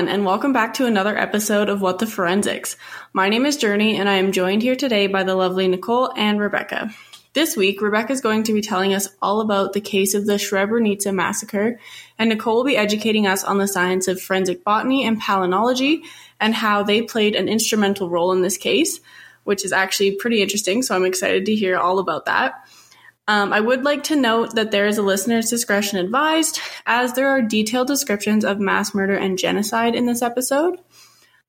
[0.00, 2.78] everyone, and welcome back to another episode of What the Forensics.
[3.12, 6.40] My name is Journey, and I am joined here today by the lovely Nicole and
[6.40, 6.88] Rebecca.
[7.34, 10.38] This week, Rebecca is going to be telling us all about the case of the
[10.38, 11.78] Srebrenica massacre,
[12.18, 16.00] and Nicole will be educating us on the science of forensic botany and palynology
[16.40, 19.00] and how they played an instrumental role in this case,
[19.44, 20.82] which is actually pretty interesting.
[20.82, 22.59] So I'm excited to hear all about that.
[23.30, 27.28] Um, I would like to note that there is a listener's discretion advised, as there
[27.28, 30.80] are detailed descriptions of mass murder and genocide in this episode.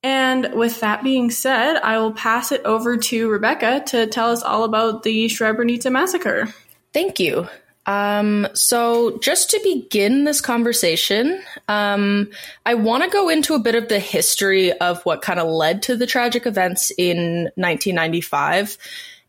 [0.03, 4.43] And with that being said, I will pass it over to Rebecca to tell us
[4.43, 6.53] all about the Srebrenica massacre.
[6.93, 7.47] Thank you.
[7.87, 12.29] Um, so, just to begin this conversation, um,
[12.63, 15.81] I want to go into a bit of the history of what kind of led
[15.83, 18.77] to the tragic events in 1995.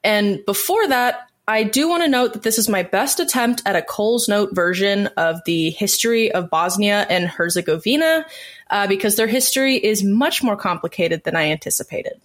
[0.05, 3.77] And before that, I do want to note that this is my best attempt at
[3.77, 8.25] a Coles Note version of the history of Bosnia and Herzegovina,
[8.71, 12.19] uh, because their history is much more complicated than I anticipated.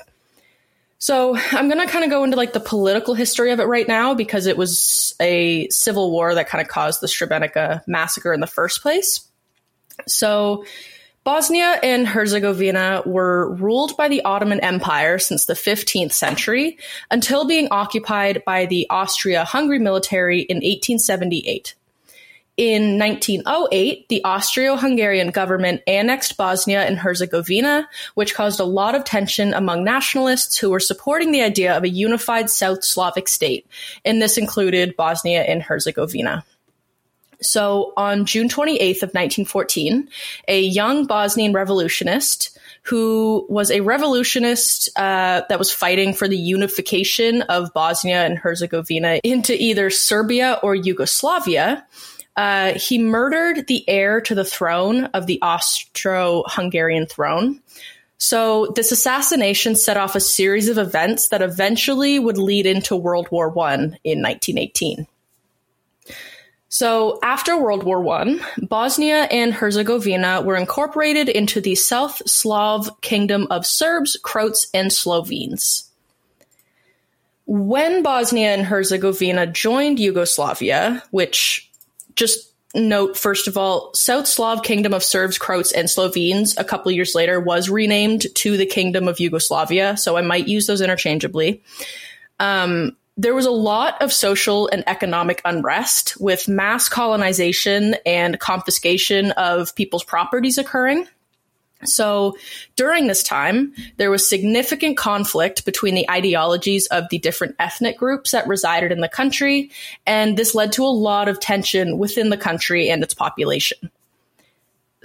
[0.99, 3.85] So I'm going to kind of go into like the political history of it right
[3.85, 8.39] now because it was a civil war that kind of caused the Srebrenica massacre in
[8.39, 9.27] the first place.
[10.07, 10.63] So
[11.27, 16.77] Bosnia and Herzegovina were ruled by the Ottoman Empire since the 15th century
[17.11, 21.75] until being occupied by the Austria Hungary military in 1878.
[22.55, 29.03] In 1908, the Austro Hungarian government annexed Bosnia and Herzegovina, which caused a lot of
[29.03, 33.67] tension among nationalists who were supporting the idea of a unified South Slavic state,
[34.05, 36.45] and this included Bosnia and Herzegovina.
[37.41, 40.09] So on June 28th of 1914,
[40.47, 47.41] a young Bosnian revolutionist who was a revolutionist uh, that was fighting for the unification
[47.43, 51.85] of Bosnia and Herzegovina into either Serbia or Yugoslavia.
[52.37, 57.61] Uh, he murdered the heir to the throne of the Austro-Hungarian throne.
[58.19, 63.27] So this assassination set off a series of events that eventually would lead into World
[63.31, 65.07] War One in 1918.
[66.69, 73.47] So after World War I, Bosnia and Herzegovina were incorporated into the South Slav kingdom
[73.49, 75.89] of Serbs, Croats, and Slovenes.
[77.45, 81.71] When Bosnia and Herzegovina joined Yugoslavia, which
[82.15, 86.91] just note first of all, South Slav kingdom of Serbs, Croats, and Slovenes a couple
[86.91, 91.63] years later was renamed to the Kingdom of Yugoslavia, so I might use those interchangeably.
[92.41, 99.31] Um, there was a lot of social and economic unrest with mass colonization and confiscation
[99.31, 101.07] of people's properties occurring.
[101.83, 102.37] So
[102.75, 108.31] during this time, there was significant conflict between the ideologies of the different ethnic groups
[108.31, 109.71] that resided in the country,
[110.05, 113.91] and this led to a lot of tension within the country and its population.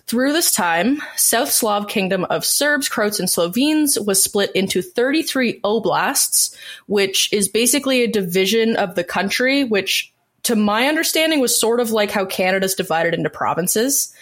[0.06, 5.60] Through this time, South Slav kingdom of Serbs, Croats, and Slovenes was split into 33
[5.60, 11.80] oblasts, which is basically a division of the country, which to my understanding was sort
[11.80, 14.12] of like how Canada's divided into provinces.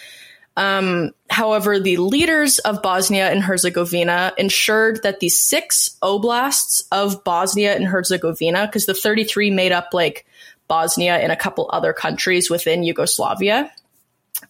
[0.57, 7.75] Um, however, the leaders of Bosnia and Herzegovina ensured that the six oblasts of Bosnia
[7.75, 10.27] and Herzegovina, because the 33 made up like
[10.69, 13.73] Bosnia and a couple other countries within Yugoslavia,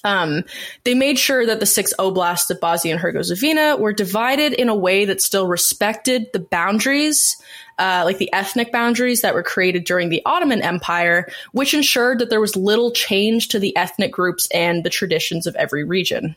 [0.04, 0.44] um,
[0.84, 4.74] they made sure that the six oblasts of Bosnia and Herzegovina were divided in a
[4.74, 7.36] way that still respected the boundaries,
[7.78, 12.30] uh, like the ethnic boundaries that were created during the Ottoman Empire, which ensured that
[12.30, 16.34] there was little change to the ethnic groups and the traditions of every region.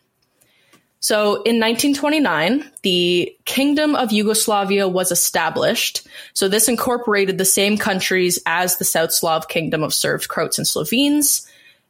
[1.00, 6.08] So in 1929, the Kingdom of Yugoslavia was established.
[6.34, 10.66] So this incorporated the same countries as the South Slav Kingdom of Serbs, Croats, and
[10.66, 11.46] Slovenes.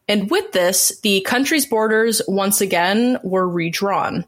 [0.07, 4.25] And with this, the country's borders once again were redrawn.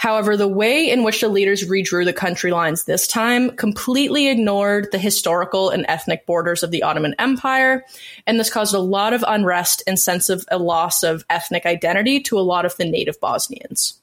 [0.00, 4.88] However, the way in which the leaders redrew the country lines this time completely ignored
[4.92, 7.84] the historical and ethnic borders of the Ottoman Empire,
[8.26, 12.18] and this caused a lot of unrest and sense of a loss of ethnic identity
[12.20, 14.00] to a lot of the native Bosnians.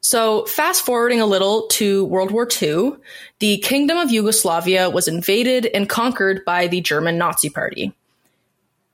[0.00, 2.94] So, fast forwarding a little to World War II,
[3.38, 7.92] the Kingdom of Yugoslavia was invaded and conquered by the German Nazi Party.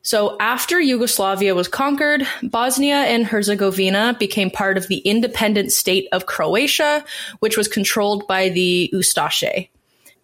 [0.03, 6.27] So after Yugoslavia was conquered, Bosnia and Herzegovina became part of the independent state of
[6.27, 7.05] Croatia,
[7.41, 9.69] which was controlled by the Ustaše.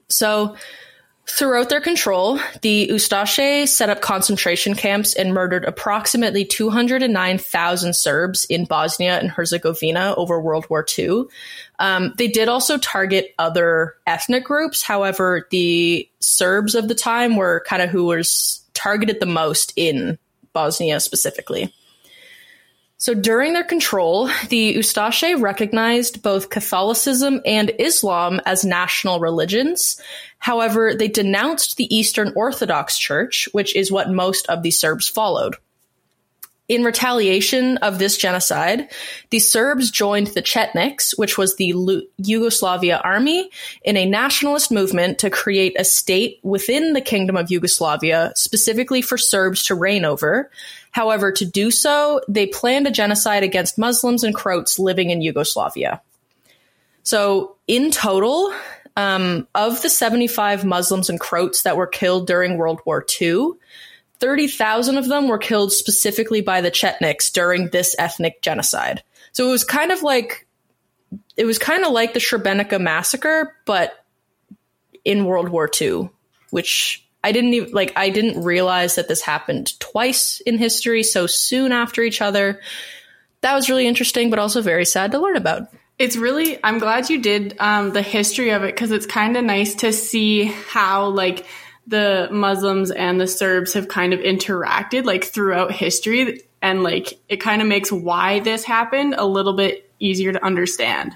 [0.09, 0.57] So
[1.27, 8.65] throughout their control, the Ustaše set up concentration camps and murdered approximately 209,000 Serbs in
[8.65, 11.25] Bosnia and Herzegovina over World War II.
[11.79, 14.83] Um, they did also target other ethnic groups.
[14.83, 20.19] However, the Serbs of the time were kind of who was targeted the most in
[20.53, 21.73] Bosnia specifically.
[22.97, 30.01] So during their control, the Ustaše recognized both Catholicism and Islam as national religions.
[30.39, 35.57] However, they denounced the Eastern Orthodox Church, which is what most of the Serbs followed.
[36.67, 38.89] In retaliation of this genocide,
[39.29, 43.51] the Serbs joined the Chetniks, which was the Lu- Yugoslavia army,
[43.83, 49.19] in a nationalist movement to create a state within the Kingdom of Yugoslavia, specifically for
[49.19, 50.51] Serbs to reign over.
[50.91, 56.01] However, to do so, they planned a genocide against Muslims and Croats living in Yugoslavia.
[57.03, 58.55] So, in total,
[58.97, 63.51] um, of the 75 Muslims and Croats that were killed during World War II,
[64.21, 69.03] 30,000 of them were killed specifically by the Chetniks during this ethnic genocide.
[69.33, 70.47] So it was kind of like
[71.37, 73.93] it was kind of like the Srebrenica massacre, but
[75.05, 76.11] in World War II,
[76.51, 81.27] which I didn't even like I didn't realize that this happened twice in history so
[81.27, 82.61] soon after each other.
[83.41, 85.69] That was really interesting, but also very sad to learn about.
[85.99, 89.45] It's really, I'm glad you did um, the history of it because it's kind of
[89.45, 91.47] nice to see how, like,
[91.87, 97.37] the Muslims and the Serbs have kind of interacted like throughout history and like it
[97.37, 101.15] kind of makes why this happened a little bit easier to understand.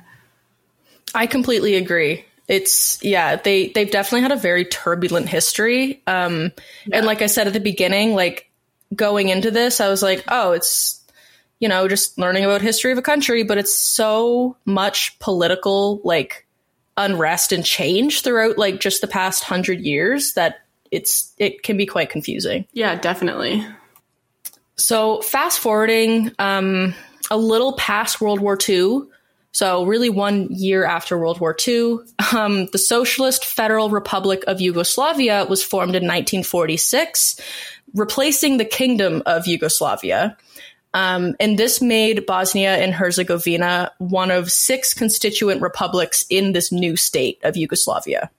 [1.14, 2.24] I completely agree.
[2.48, 6.02] It's yeah, they they've definitely had a very turbulent history.
[6.06, 6.52] Um
[6.86, 6.98] yeah.
[6.98, 8.50] and like I said at the beginning, like
[8.94, 10.98] going into this, I was like, "Oh, it's
[11.60, 16.46] you know, just learning about history of a country, but it's so much political like
[16.98, 20.60] unrest and change throughout like just the past hundred years that
[20.90, 22.66] it's it can be quite confusing.
[22.72, 23.64] Yeah, definitely.
[24.76, 26.94] So fast forwarding um,
[27.30, 29.02] a little past World War II,
[29.52, 31.98] so really one year after World War II,
[32.34, 37.40] um, the Socialist Federal Republic of Yugoslavia was formed in 1946,
[37.94, 40.36] replacing the Kingdom of Yugoslavia.
[40.94, 46.96] Um, and this made Bosnia and Herzegovina one of six constituent republics in this new
[46.96, 48.30] state of Yugoslavia.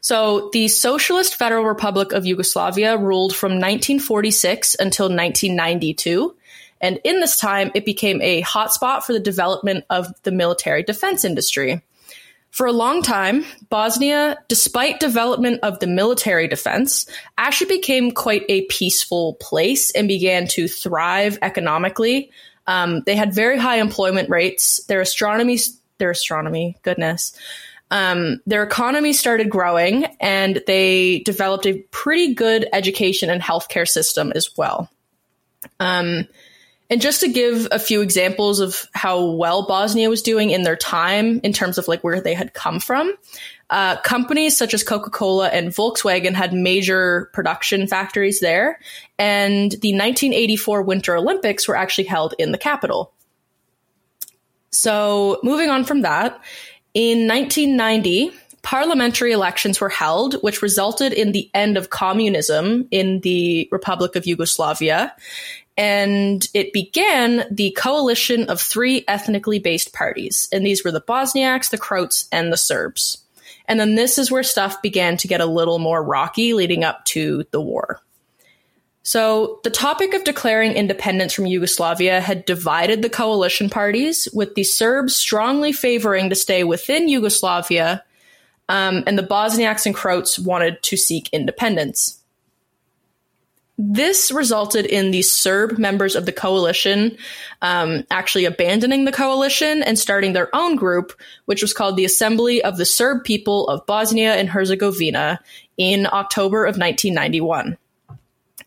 [0.00, 6.34] So the Socialist Federal Republic of Yugoslavia ruled from 1946 until 1992.
[6.80, 11.24] And in this time, it became a hotspot for the development of the military defense
[11.24, 11.82] industry.
[12.52, 17.06] For a long time, Bosnia, despite development of the military defense,
[17.38, 22.30] actually became quite a peaceful place and began to thrive economically.
[22.66, 24.84] Um, they had very high employment rates.
[24.84, 25.58] Their astronomy,
[25.96, 27.32] their astronomy, goodness,
[27.90, 34.30] um, their economy started growing, and they developed a pretty good education and healthcare system
[34.34, 34.90] as well.
[35.80, 36.26] Um,
[36.92, 40.76] and just to give a few examples of how well Bosnia was doing in their
[40.76, 43.14] time in terms of like where they had come from,
[43.70, 48.78] uh, companies such as Coca Cola and Volkswagen had major production factories there.
[49.18, 53.14] And the 1984 Winter Olympics were actually held in the capital.
[54.68, 56.42] So, moving on from that,
[56.92, 63.66] in 1990, parliamentary elections were held, which resulted in the end of communism in the
[63.72, 65.14] Republic of Yugoslavia
[65.76, 70.48] and it began the coalition of three ethnically based parties.
[70.52, 73.18] And these were the Bosniaks, the Croats, and the Serbs.
[73.66, 77.04] And then this is where stuff began to get a little more rocky leading up
[77.06, 78.00] to the war.
[79.04, 84.62] So, the topic of declaring independence from Yugoslavia had divided the coalition parties, with the
[84.62, 88.04] Serbs strongly favoring to stay within Yugoslavia,
[88.68, 92.21] um, and the Bosniaks and Croats wanted to seek independence.
[93.84, 97.16] This resulted in the Serb members of the coalition
[97.62, 101.12] um, actually abandoning the coalition and starting their own group,
[101.46, 105.40] which was called the Assembly of the Serb People of Bosnia and Herzegovina
[105.76, 107.76] in October of 1991.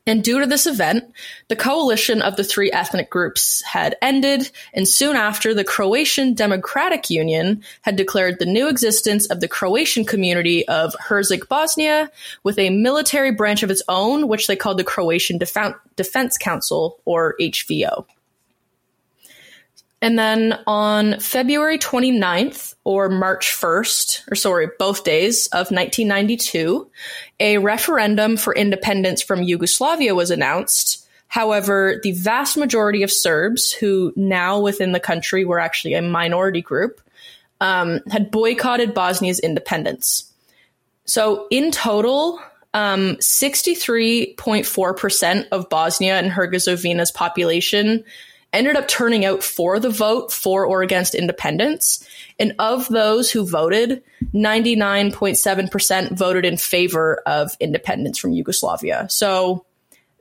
[0.08, 1.12] And due to this event,
[1.48, 7.10] the coalition of the three ethnic groups had ended, and soon after, the Croatian Democratic
[7.10, 12.12] Union had declared the new existence of the Croatian community of Herzeg Bosnia
[12.44, 17.00] with a military branch of its own, which they called the Croatian Def- Defense Council,
[17.06, 18.06] or HVO.
[20.06, 26.88] And then on February 29th or March 1st, or sorry, both days of 1992,
[27.40, 31.08] a referendum for independence from Yugoslavia was announced.
[31.28, 36.62] However, the vast majority of Serbs, who now within the country were actually a minority
[36.62, 37.02] group,
[37.60, 40.32] um, had boycotted Bosnia's independence.
[41.06, 42.40] So, in total,
[42.76, 48.04] um, 63.4% of Bosnia and Herzegovina's population
[48.54, 52.08] ended up turning out for the vote for or against independence.
[52.40, 54.02] And of those who voted,
[54.34, 59.08] 99.7% voted in favor of independence from Yugoslavia.
[59.10, 59.66] So,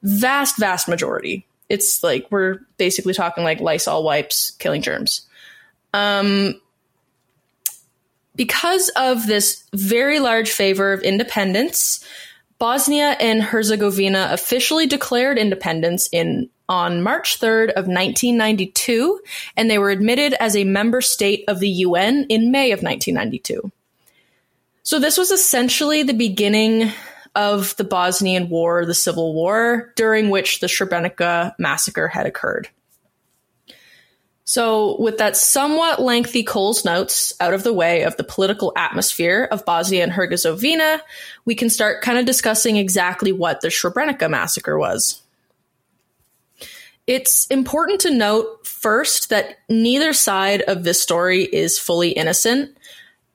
[0.02, 5.26] vast, vast majority It's like we're basically talking like Lysol wipes killing germs.
[5.92, 6.60] Um,
[8.36, 12.04] because of this very large favor of independence,
[12.58, 19.20] Bosnia and Herzegovina officially declared independence in on March 3rd of 1992
[19.56, 23.70] and they were admitted as a member state of the UN in May of 1992.
[24.82, 26.92] So this was essentially the beginning
[27.34, 32.68] of the Bosnian War, the Civil War, during which the Srebrenica massacre had occurred.
[34.46, 39.48] So, with that somewhat lengthy Coles notes out of the way of the political atmosphere
[39.50, 41.00] of Bosnia and Herzegovina,
[41.46, 45.23] we can start kind of discussing exactly what the Srebrenica massacre was.
[47.06, 52.76] It's important to note first that neither side of this story is fully innocent.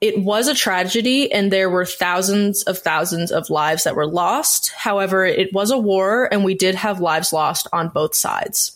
[0.02, 4.72] It was a tragedy and there were thousands of thousands of lives that were lost.
[4.72, 8.76] However, it was a war and we did have lives lost on both sides.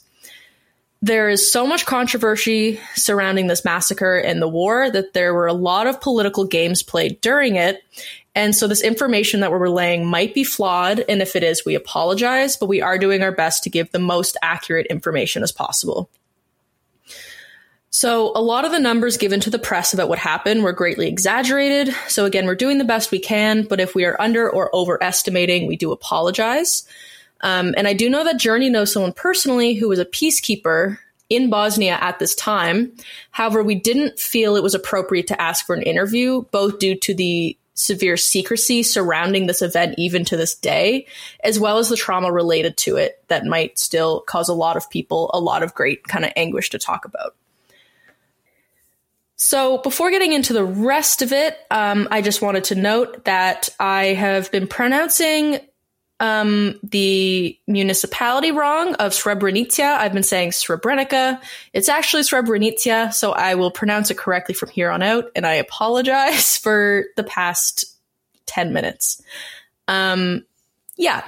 [1.01, 5.53] There is so much controversy surrounding this massacre and the war that there were a
[5.53, 7.83] lot of political games played during it.
[8.36, 11.06] And so this information that we're relaying might be flawed.
[11.08, 14.00] And if it is, we apologize, but we are doing our best to give the
[14.00, 16.10] most accurate information as possible.
[17.96, 21.08] So, a lot of the numbers given to the press about what happened were greatly
[21.08, 21.94] exaggerated.
[22.08, 25.68] So, again, we're doing the best we can, but if we are under or overestimating,
[25.68, 26.88] we do apologize.
[27.42, 30.98] Um, and I do know that Journey knows someone personally who was a peacekeeper
[31.30, 32.94] in Bosnia at this time.
[33.30, 37.13] However, we didn't feel it was appropriate to ask for an interview, both due to
[37.13, 41.08] the severe secrecy surrounding this event, even to this day,
[41.44, 44.89] as well as the trauma related to it that might still cause a lot of
[44.89, 47.36] people a lot of great kind of anguish to talk about.
[49.36, 53.70] So, before getting into the rest of it, um, I just wanted to note that
[53.80, 55.60] I have been pronouncing
[56.24, 59.84] um, the municipality wrong of Srebrenica.
[59.84, 61.42] I've been saying Srebrenica.
[61.74, 65.56] It's actually Srebrenica, so I will pronounce it correctly from here on out, and I
[65.56, 67.84] apologize for the past
[68.46, 69.22] 10 minutes.
[69.89, 70.46] Um,
[70.96, 71.25] yeah.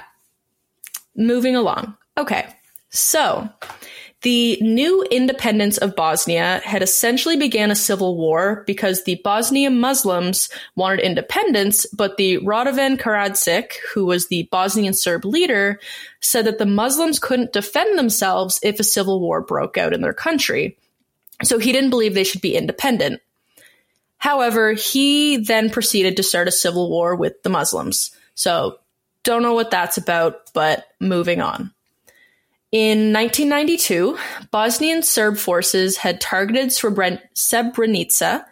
[1.14, 1.94] Moving along.
[2.16, 2.46] Okay.
[2.88, 3.50] So,
[4.26, 10.48] the new independence of Bosnia had essentially began a civil war because the Bosnian Muslims
[10.74, 15.78] wanted independence, but the Radovan Karadzic, who was the Bosnian Serb leader,
[16.18, 20.12] said that the Muslims couldn't defend themselves if a civil war broke out in their
[20.12, 20.76] country.
[21.44, 23.22] So he didn't believe they should be independent.
[24.18, 28.10] However, he then proceeded to start a civil war with the Muslims.
[28.34, 28.80] So
[29.22, 31.70] don't know what that's about, but moving on.
[32.72, 34.18] In 1992,
[34.50, 38.44] Bosnian Serb forces had targeted Srebrenica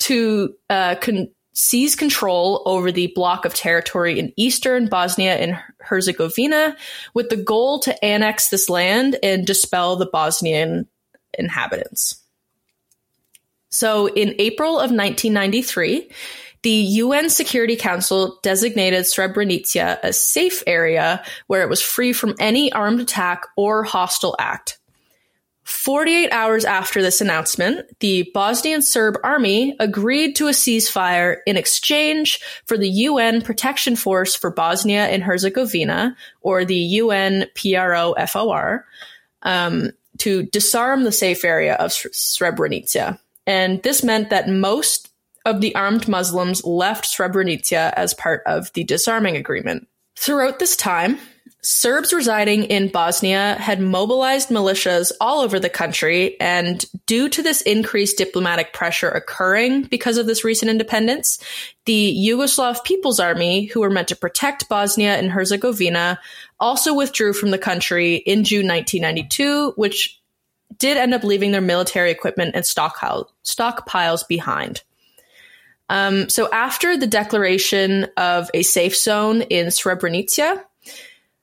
[0.00, 6.76] to uh, con- seize control over the block of territory in eastern Bosnia and Herzegovina
[7.14, 10.86] with the goal to annex this land and dispel the Bosnian
[11.38, 12.22] inhabitants.
[13.70, 16.10] So in April of 1993,
[16.62, 22.72] the UN Security Council designated Srebrenica a safe area where it was free from any
[22.72, 24.78] armed attack or hostile act.
[25.64, 32.40] 48 hours after this announcement, the Bosnian Serb army agreed to a ceasefire in exchange
[32.66, 38.14] for the UN Protection Force for Bosnia and Herzegovina, or the UN PRO
[39.42, 43.18] um, to disarm the safe area of Srebrenica.
[43.46, 45.11] And this meant that most
[45.44, 49.88] of the armed Muslims left Srebrenica as part of the disarming agreement.
[50.16, 51.18] Throughout this time,
[51.64, 57.62] Serbs residing in Bosnia had mobilized militias all over the country, and due to this
[57.62, 61.38] increased diplomatic pressure occurring because of this recent independence,
[61.84, 66.18] the Yugoslav People's Army, who were meant to protect Bosnia and Herzegovina,
[66.58, 70.20] also withdrew from the country in June 1992, which
[70.78, 74.82] did end up leaving their military equipment and stockpiles behind.
[75.92, 80.64] Um, so after the declaration of a safe zone in Srebrenica,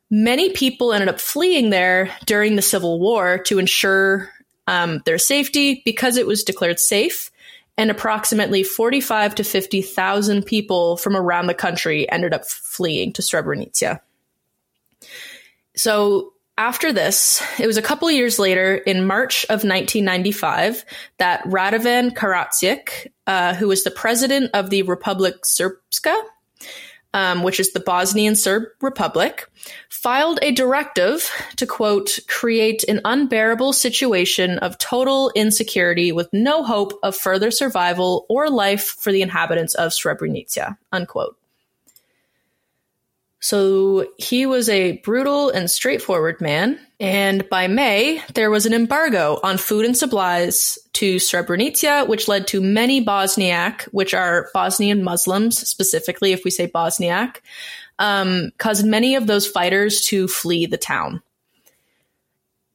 [0.10, 4.27] many people ended up fleeing there during the civil war to ensure
[4.65, 7.29] um, their safety because it was declared safe.
[7.77, 14.01] And approximately 45 to 50,000 people from around the country ended up fleeing to Srebrenica.
[15.75, 20.84] So after this, it was a couple years later, in March of 1995,
[21.18, 26.22] that Radovan Karadzic, uh, who was the president of the Republic Srpska,
[27.13, 29.50] um, which is the Bosnian Serb Republic,
[29.88, 36.92] filed a directive to quote, create an unbearable situation of total insecurity with no hope
[37.04, 41.38] of further survival or life for the inhabitants of Srebrenica, unquote.
[43.41, 49.39] So he was a brutal and straightforward man, And by May, there was an embargo
[49.41, 55.58] on food and supplies to Srebrenica, which led to many Bosniak, which are Bosnian Muslims,
[55.65, 57.38] specifically if we say Bosniak,
[58.00, 61.22] um, caused many of those fighters to flee the town.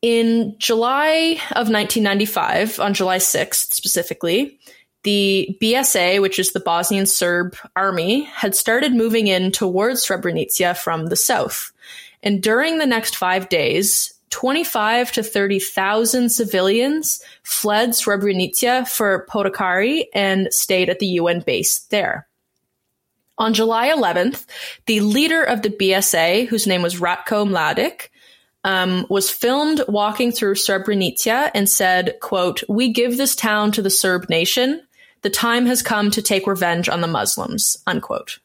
[0.00, 4.59] In July of 1995, on July 6th specifically,
[5.04, 11.06] the BSA, which is the Bosnian Serb army, had started moving in towards Srebrenica from
[11.06, 11.73] the south.
[12.23, 20.52] And during the next five days, 25 to 30,000 civilians fled Srebrenica for Potokari and
[20.52, 22.26] stayed at the UN base there.
[23.37, 24.46] On July 11th,
[24.87, 28.08] the leader of the BSA, whose name was Ratko Mladic,
[28.64, 33.90] um, was filmed walking through Srebrenica and said, quote, We give this town to the
[33.90, 34.80] Serb nation.
[35.25, 38.40] The time has come to take revenge on the Muslims, unquote.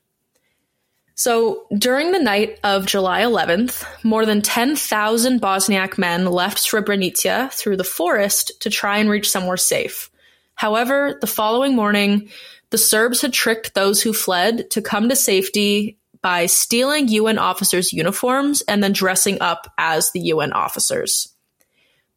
[1.13, 7.75] So during the night of July 11th, more than 10,000 Bosniak men left Srebrenica through
[7.75, 10.09] the forest to try and reach somewhere safe.
[10.55, 12.29] However, the following morning,
[12.69, 17.91] the Serbs had tricked those who fled to come to safety by stealing UN officers'
[17.91, 21.36] uniforms and then dressing up as the UN officers.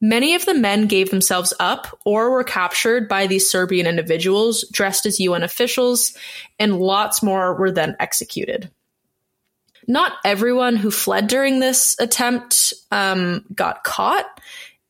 [0.04, 5.06] Many of the men gave themselves up or were captured by these Serbian individuals dressed
[5.06, 6.18] as UN officials,
[6.58, 8.68] and lots more were then executed.
[9.86, 14.26] Not everyone who fled during this attempt um, got caught,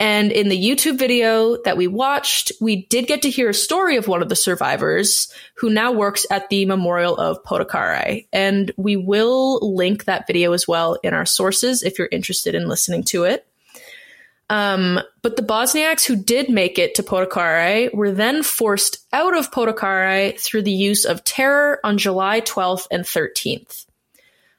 [0.01, 3.97] and in the YouTube video that we watched, we did get to hear a story
[3.97, 8.27] of one of the survivors who now works at the Memorial of Potokari.
[8.33, 12.67] And we will link that video as well in our sources if you're interested in
[12.67, 13.47] listening to it.
[14.53, 19.51] Um, but the Bosniaks who did make it to Potokari were then forced out of
[19.51, 23.87] Potokari through the use of terror on July 12th and 13th.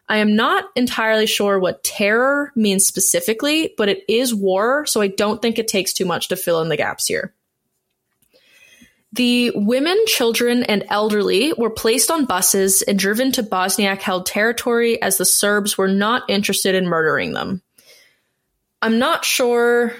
[0.10, 5.10] I am not entirely sure what terror means specifically, but it is war, so I
[5.10, 7.36] don't think it takes too much to fill in the gaps here.
[9.12, 15.00] The women, children, and elderly were placed on buses and driven to Bosniak held territory
[15.00, 17.62] as the Serbs were not interested in murdering them.
[18.84, 19.94] I'm not sure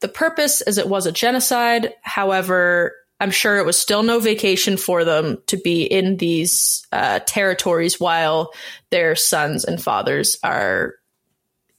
[0.00, 1.92] the purpose as it was a genocide.
[2.00, 7.20] However, I'm sure it was still no vacation for them to be in these uh,
[7.26, 8.54] territories while
[8.90, 10.94] their sons and fathers are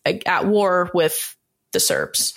[0.06, 1.36] at war with
[1.72, 2.36] the Serbs.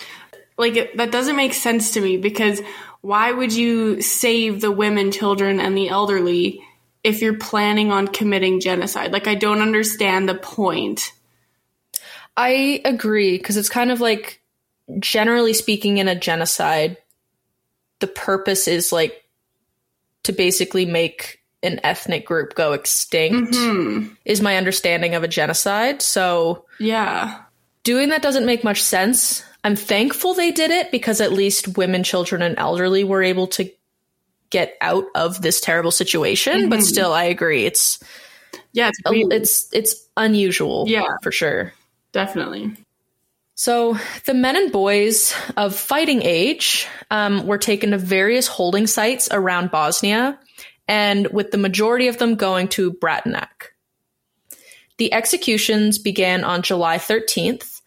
[0.57, 2.61] Like, that doesn't make sense to me because
[3.01, 6.63] why would you save the women, children, and the elderly
[7.03, 9.11] if you're planning on committing genocide?
[9.11, 11.13] Like, I don't understand the point.
[12.41, 14.41] I agree because it's kind of like,
[14.99, 16.97] generally speaking, in a genocide,
[17.99, 19.23] the purpose is like
[20.23, 24.13] to basically make an ethnic group go extinct mm-hmm.
[24.25, 26.01] is my understanding of a genocide.
[26.01, 27.43] So yeah,
[27.83, 29.43] doing that doesn't make much sense.
[29.63, 33.69] I'm thankful they did it because at least women, children, and elderly were able to
[34.49, 36.61] get out of this terrible situation.
[36.61, 36.69] Mm-hmm.
[36.69, 37.65] But still, I agree.
[37.65, 37.99] It's
[38.73, 40.85] yeah, it's it's, it's unusual.
[40.87, 41.73] Yeah, for sure,
[42.11, 42.75] definitely.
[43.55, 49.29] So the men and boys of fighting age um, were taken to various holding sites
[49.31, 50.39] around Bosnia,
[50.87, 53.69] and with the majority of them going to Bratunac.
[54.97, 57.81] The executions began on July 13th,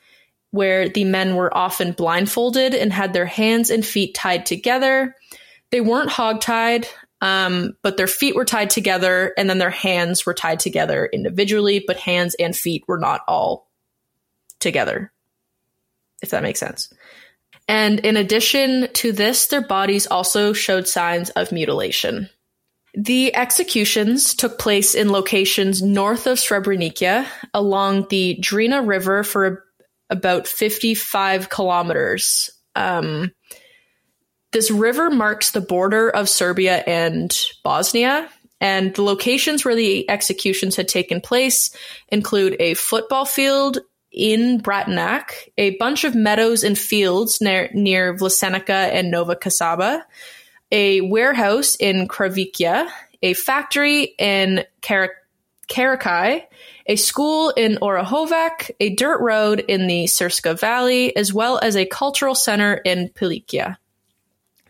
[0.50, 5.16] where the men were often blindfolded and had their hands and feet tied together.
[5.70, 6.86] They weren't hogtied,
[7.20, 11.82] um, but their feet were tied together, and then their hands were tied together individually,
[11.84, 13.68] but hands and feet were not all
[14.64, 15.12] together
[16.24, 16.92] if that makes sense.
[17.68, 22.28] And in addition to this, their bodies also showed signs of mutilation.
[22.94, 29.64] The executions took place in locations north of Srebrenica along the Drina River for
[30.10, 32.50] about 55 kilometers.
[32.74, 33.32] Um,
[34.52, 38.28] this river marks the border of Serbia and Bosnia,
[38.60, 41.74] and the locations where the executions had taken place
[42.08, 43.78] include a football field
[44.14, 50.02] in Bratunac, a bunch of meadows and fields near, near Vlasenica and Nova Kasaba,
[50.70, 52.88] a warehouse in Kravica,
[53.22, 55.16] a factory in Kar-
[55.68, 56.44] Karakai,
[56.86, 61.86] a school in Orahovac, a dirt road in the Srpska Valley, as well as a
[61.86, 63.76] cultural center in Pilikia.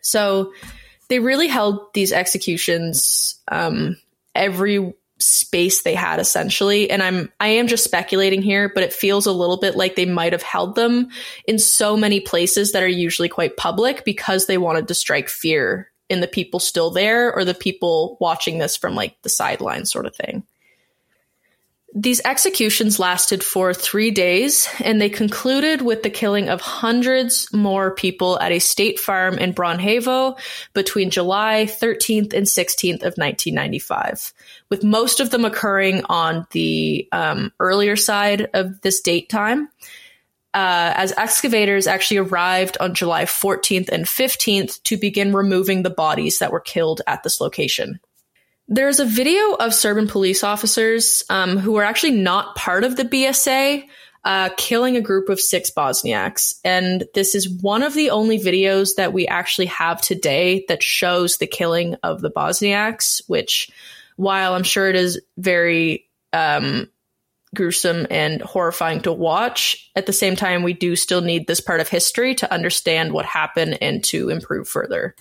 [0.00, 0.52] So
[1.08, 3.96] they really held these executions um,
[4.34, 6.90] every space they had essentially.
[6.90, 10.06] And i'm i am just speculating here but it feels a little bit like they
[10.06, 11.08] might have held them
[11.46, 15.90] in so many places that are usually quite public because they wanted to strike fear
[16.08, 20.06] in the people still there or the people watching this from like the sidelines sort
[20.06, 20.44] of thing.
[21.96, 27.94] These executions lasted for three days, and they concluded with the killing of hundreds more
[27.94, 30.36] people at a state farm in Braunhevo
[30.72, 34.32] between July 13th and 16th of 1995,
[34.70, 39.68] with most of them occurring on the um, earlier side of this date time.
[40.52, 46.38] Uh, as excavators actually arrived on July 14th and 15th to begin removing the bodies
[46.38, 47.98] that were killed at this location.
[48.68, 53.04] There's a video of Serbian police officers um, who were actually not part of the
[53.04, 53.84] BSA
[54.24, 56.54] uh, killing a group of six Bosniaks.
[56.64, 61.36] And this is one of the only videos that we actually have today that shows
[61.36, 63.70] the killing of the Bosniaks, which,
[64.16, 66.88] while I'm sure it is very um,
[67.54, 71.80] gruesome and horrifying to watch, at the same time, we do still need this part
[71.80, 75.14] of history to understand what happened and to improve further.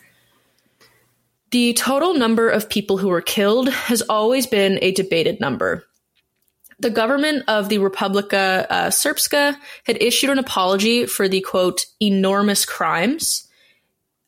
[1.52, 5.86] The total number of people who were killed has always been a debated number.
[6.80, 12.66] The government of the Republika uh, Srpska had issued an apology for the quote, enormous
[12.66, 13.48] crimes,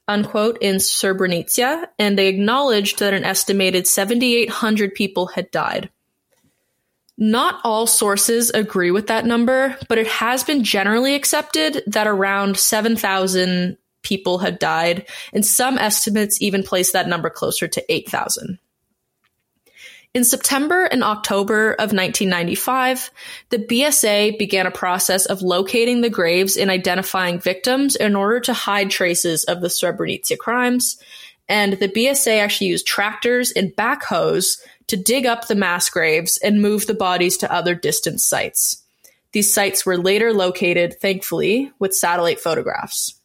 [0.08, 5.90] unquote, in Srebrenica, and they acknowledged that an estimated 7,800 people had died.
[7.18, 12.58] Not all sources agree with that number, but it has been generally accepted that around
[12.58, 18.60] 7,000 people had died, and some estimates even place that number closer to 8,000.
[20.16, 23.12] In September and October of 1995,
[23.50, 28.54] the BSA began a process of locating the graves and identifying victims in order to
[28.54, 30.98] hide traces of the Srebrenica crimes.
[31.50, 36.62] And the BSA actually used tractors and backhoes to dig up the mass graves and
[36.62, 38.84] move the bodies to other distant sites.
[39.34, 43.16] These sites were later located, thankfully, with satellite photographs.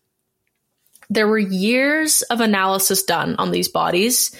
[1.09, 4.35] There were years of analysis done on these bodies.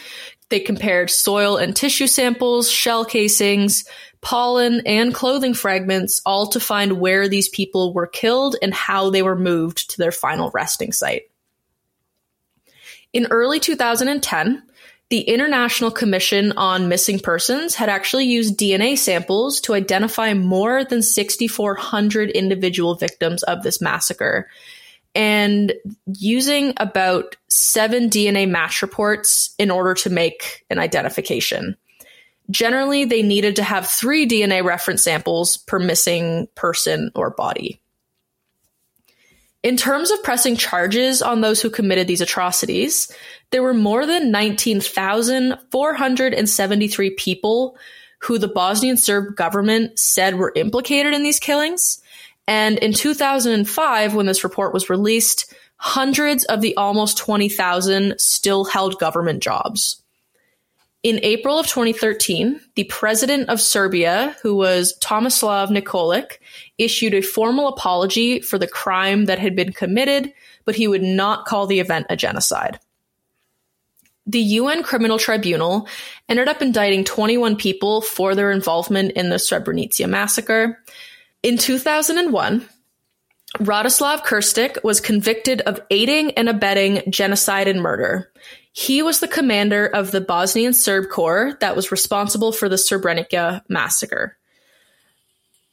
[0.51, 3.85] They compared soil and tissue samples, shell casings,
[4.21, 9.23] pollen, and clothing fragments, all to find where these people were killed and how they
[9.23, 11.31] were moved to their final resting site.
[13.13, 14.63] In early 2010,
[15.09, 21.03] the International Commission on Missing Persons had actually used DNA samples to identify more than
[21.03, 24.49] 6,400 individual victims of this massacre
[25.15, 25.73] and
[26.07, 31.77] using about seven DNA match reports in order to make an identification.
[32.51, 37.81] Generally, they needed to have three DNA reference samples per missing person or body.
[39.63, 43.15] In terms of pressing charges on those who committed these atrocities,
[43.51, 47.77] there were more than 19,473 people
[48.21, 52.00] who the Bosnian Serb government said were implicated in these killings,
[52.51, 58.99] and in 2005, when this report was released, hundreds of the almost 20,000 still held
[58.99, 60.03] government jobs.
[61.05, 66.39] In April of 2013, the president of Serbia, who was Tomislav Nikolic,
[66.77, 70.33] issued a formal apology for the crime that had been committed,
[70.65, 72.81] but he would not call the event a genocide.
[74.27, 75.87] The UN Criminal Tribunal
[76.29, 80.83] ended up indicting 21 people for their involvement in the Srebrenica massacre,
[81.43, 82.67] in 2001,
[83.59, 88.31] Radoslav Krstic was convicted of aiding and abetting genocide and murder.
[88.73, 93.63] He was the commander of the Bosnian Serb Corps that was responsible for the Srebrenica
[93.69, 94.37] massacre.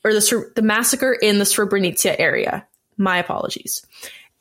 [0.03, 2.65] Or the, the massacre in the Srebrenica area.
[2.97, 3.86] My apologies.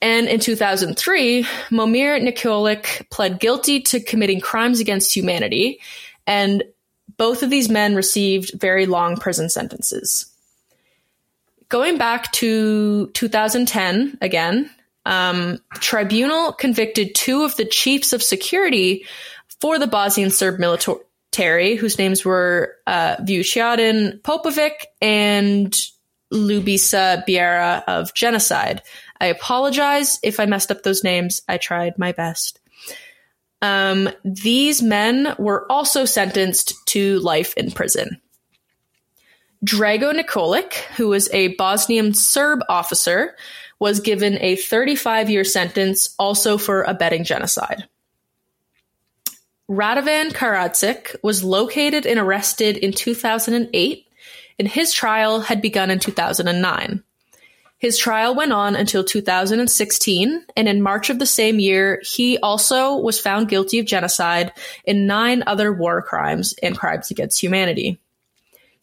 [0.01, 5.81] And in 2003, Momir Nikolic pled guilty to committing crimes against humanity,
[6.27, 6.63] and
[7.17, 10.36] both of these men received very long prison sentences
[11.69, 14.71] going back to 2010 again,
[15.05, 19.07] um, tribunal convicted two of the chiefs of security
[19.61, 25.77] for the Bosnian Serb military, whose names were uh, Vujadin Popovic and
[26.33, 28.83] Lubisa Beara of genocide.
[29.21, 31.41] I apologize if I messed up those names.
[31.49, 32.61] I tried my best.
[33.63, 38.21] Um, these men were also sentenced to life in prison.
[39.67, 43.35] Drago Nikolic, who was a Bosnian Serb officer,
[43.81, 47.89] was given a 35 year sentence also for abetting genocide.
[49.69, 54.07] Radovan Karadzic was located and arrested in 2008,
[54.61, 57.03] and his trial had begun in 2009.
[57.79, 62.97] His trial went on until 2016, and in March of the same year, he also
[62.97, 64.53] was found guilty of genocide
[64.87, 67.99] and nine other war crimes and crimes against humanity.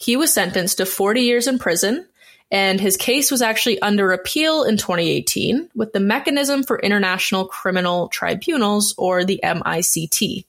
[0.03, 2.05] He was sentenced to 40 years in prison,
[2.51, 8.09] and his case was actually under appeal in 2018 with the Mechanism for International Criminal
[8.09, 10.43] Tribunals, or the MICT.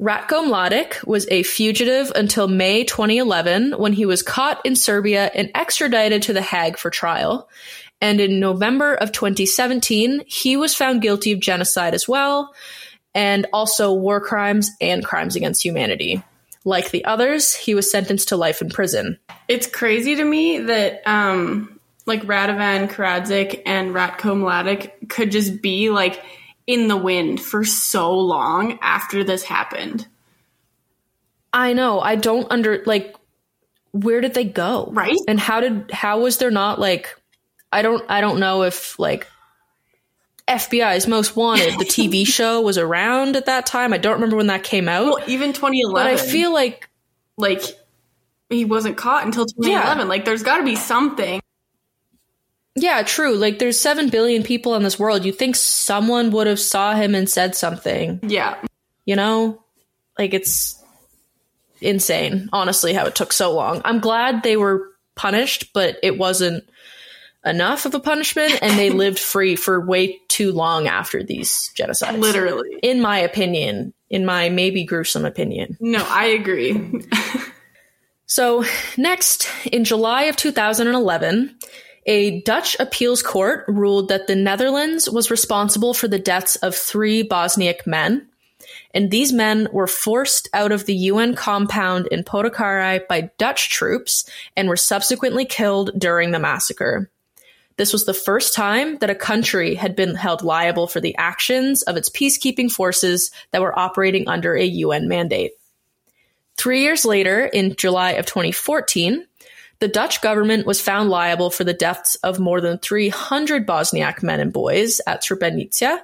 [0.00, 5.50] Ratko Mladic was a fugitive until May 2011 when he was caught in Serbia and
[5.54, 7.50] extradited to The Hague for trial.
[8.00, 12.54] And in November of 2017, he was found guilty of genocide as well,
[13.14, 16.22] and also war crimes and crimes against humanity.
[16.64, 19.18] Like the others, he was sentenced to life in prison.
[19.48, 25.90] It's crazy to me that um, like Radovan Karadzic and Ratko Mladic could just be
[25.90, 26.22] like
[26.66, 30.06] in the wind for so long after this happened.
[31.52, 32.00] I know.
[32.00, 33.14] I don't under like
[33.92, 34.88] where did they go?
[34.90, 35.16] Right?
[35.28, 37.16] And how did how was there not like
[37.72, 39.28] I don't I don't know if like
[40.48, 43.92] FBI's Most Wanted, the TV show, was around at that time.
[43.92, 45.06] I don't remember when that came out.
[45.06, 45.92] Well, even 2011.
[45.94, 46.88] but I feel like
[47.36, 47.62] like
[48.50, 49.98] he wasn't caught until 2011.
[49.98, 50.04] Yeah.
[50.04, 51.40] Like there's got to be something.
[52.76, 53.34] Yeah, true.
[53.36, 55.24] Like there's 7 billion people in this world.
[55.24, 58.56] You think someone would have saw him and said something, Yeah.
[59.06, 59.62] you know?
[60.18, 60.80] Like it's
[61.80, 63.80] insane, honestly, how it took so long.
[63.84, 66.64] I'm glad they were punished, but it wasn't
[67.44, 72.18] enough of a punishment and they lived free for way too long after these genocides.
[72.18, 72.78] Literally.
[72.82, 75.76] In my opinion, in my maybe gruesome opinion.
[75.80, 77.02] No, I agree.
[78.34, 78.64] So,
[78.96, 81.56] next, in July of 2011,
[82.06, 87.22] a Dutch appeals court ruled that the Netherlands was responsible for the deaths of three
[87.22, 88.28] Bosniak men.
[88.92, 94.28] And these men were forced out of the UN compound in Potokari by Dutch troops
[94.56, 97.10] and were subsequently killed during the massacre.
[97.76, 101.82] This was the first time that a country had been held liable for the actions
[101.82, 105.52] of its peacekeeping forces that were operating under a UN mandate.
[106.56, 109.26] Three years later, in July of 2014,
[109.80, 114.38] the Dutch government was found liable for the deaths of more than 300 Bosniak men
[114.38, 115.98] and boys at Srebrenica,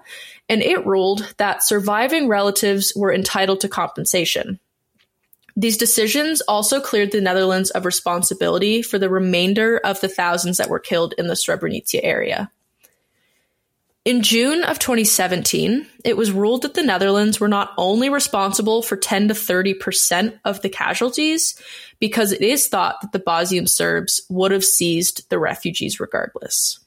[0.49, 4.59] and it ruled that surviving relatives were entitled to compensation.
[5.57, 10.71] These decisions also cleared the Netherlands of responsibility for the remainder of the thousands that
[10.71, 12.51] were killed in the Srebrenica area.
[14.07, 18.97] In June of 2017, it was ruled that the Netherlands were not only responsible for
[18.97, 21.61] 10 to 30% of the casualties,
[21.99, 26.81] because it is thought that the Bosnian Serbs would have seized the refugees regardless.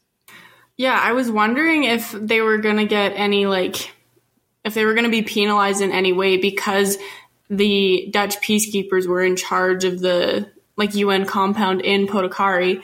[0.76, 3.94] yeah, I was wondering if they were going to get any, like,
[4.66, 6.98] if they were going to be penalized in any way because
[7.58, 12.82] the Dutch peacekeepers were in charge of the, like, UN compound in Potokari.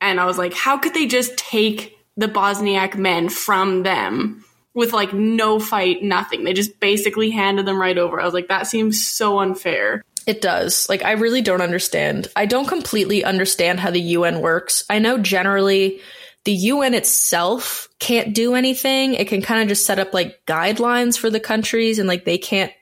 [0.00, 4.92] And I was like, how could they just take the Bosniak men from them with,
[4.92, 6.44] like, no fight, nothing?
[6.44, 8.20] They just basically handed them right over.
[8.20, 10.02] I was like, that seems so unfair.
[10.26, 10.88] It does.
[10.88, 12.28] Like, I really don't understand.
[12.36, 14.84] I don't completely understand how the UN works.
[14.90, 16.00] I know generally
[16.44, 19.14] the UN itself can't do anything.
[19.14, 22.38] It can kind of just set up like guidelines for the countries and like they
[22.38, 22.72] can't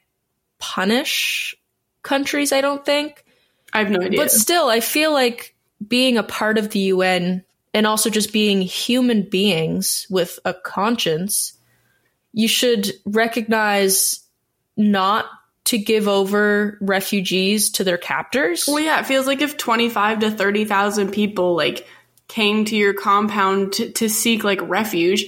[0.59, 1.57] punish
[2.03, 3.25] countries, I don't think.
[3.73, 4.21] I have no idea.
[4.21, 5.55] But still, I feel like
[5.87, 11.53] being a part of the UN and also just being human beings with a conscience,
[12.33, 14.21] you should recognize
[14.77, 15.27] not
[15.64, 18.66] to give over refugees to their captors.
[18.66, 21.87] Well, yeah, it feels like if 25 to 30,000 people like
[22.29, 25.27] came to your compound to, to seek like refuge,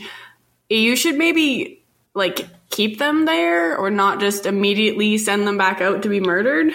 [0.68, 6.02] you should maybe like keep them there or not just immediately send them back out
[6.02, 6.72] to be murdered.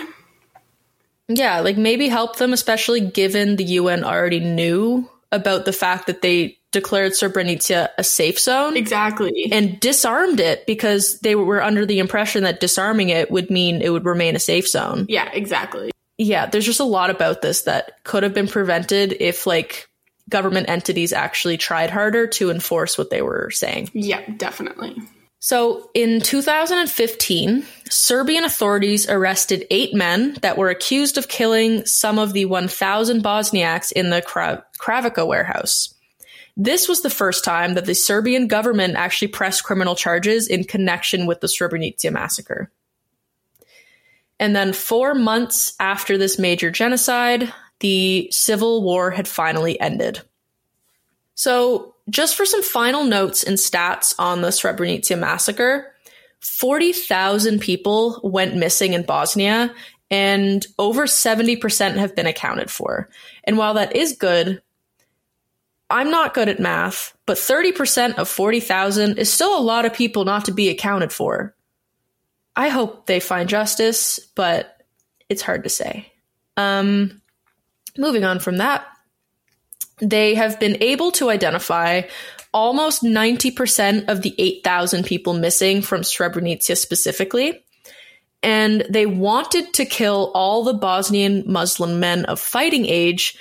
[1.29, 6.21] Yeah, like maybe help them, especially given the UN already knew about the fact that
[6.21, 9.49] they declared Srebrenica a safe zone Exactly.
[9.51, 13.89] and disarmed it because they were under the impression that disarming it would mean it
[13.89, 15.05] would remain a safe zone.
[15.07, 15.91] yeah, exactly.
[16.17, 19.87] Yeah, there's just a lot about this that could have been prevented if like
[20.29, 23.89] government entities actually tried harder to enforce what they were saying.
[23.93, 24.95] Yeah, definitely.
[25.43, 32.31] So in 2015, Serbian authorities arrested eight men that were accused of killing some of
[32.31, 35.95] the 1,000 Bosniaks in the Kra- Kravica warehouse.
[36.55, 41.25] This was the first time that the Serbian government actually pressed criminal charges in connection
[41.25, 42.71] with the Srebrenica massacre.
[44.39, 50.21] And then, four months after this major genocide, the civil war had finally ended.
[51.35, 55.93] So, just for some final notes and stats on the Srebrenica massacre,
[56.41, 59.73] 40,000 people went missing in Bosnia,
[60.11, 63.09] and over 70% have been accounted for.
[63.45, 64.61] And while that is good,
[65.89, 70.25] I'm not good at math, but 30% of 40,000 is still a lot of people
[70.25, 71.55] not to be accounted for.
[72.55, 74.83] I hope they find justice, but
[75.29, 76.11] it's hard to say.
[76.57, 77.21] Um,
[77.97, 78.85] moving on from that,
[80.03, 82.01] they have been able to identify
[82.53, 87.63] almost 90% of the 8,000 people missing from Srebrenica specifically.
[88.43, 93.37] and they wanted to kill all the Bosnian Muslim men of fighting age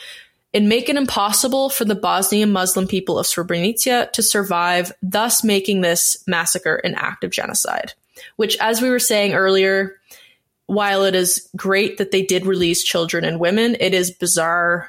[0.55, 5.81] and make it impossible for the Bosnian Muslim people of Srebrenica to survive, thus making
[5.81, 7.95] this massacre an act of genocide.
[8.37, 9.97] Which, as we were saying earlier,
[10.67, 14.89] while it is great that they did release children and women, it is bizarre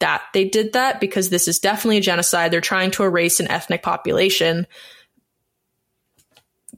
[0.00, 2.50] that they did that because this is definitely a genocide.
[2.50, 4.66] They're trying to erase an ethnic population.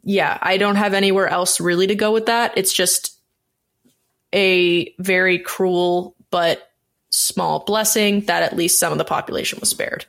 [0.04, 2.52] Yeah, I don't have anywhere else really to go with that.
[2.56, 3.18] It's just
[4.34, 6.68] a very cruel but
[7.10, 10.06] small blessing that at least some of the population was spared.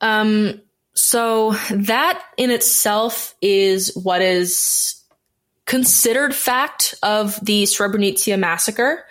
[0.00, 0.60] Um,
[0.94, 5.02] so that in itself is what is
[5.64, 9.04] considered fact of the Srebrenica massacre.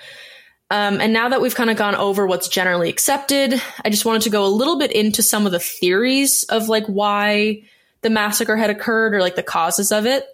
[0.72, 4.22] Um, and now that we've kind of gone over what's generally accepted, I just wanted
[4.22, 7.64] to go a little bit into some of the theories of like why
[8.04, 10.26] the massacre had occurred or like the causes of it.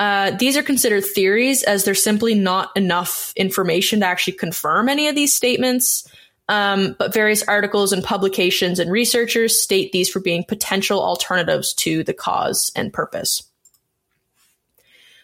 [0.00, 5.06] Uh, these are considered theories as there's simply not enough information to actually confirm any
[5.06, 6.10] of these statements.
[6.48, 12.02] Um, but various articles and publications and researchers state these for being potential alternatives to
[12.02, 13.44] the cause and purpose.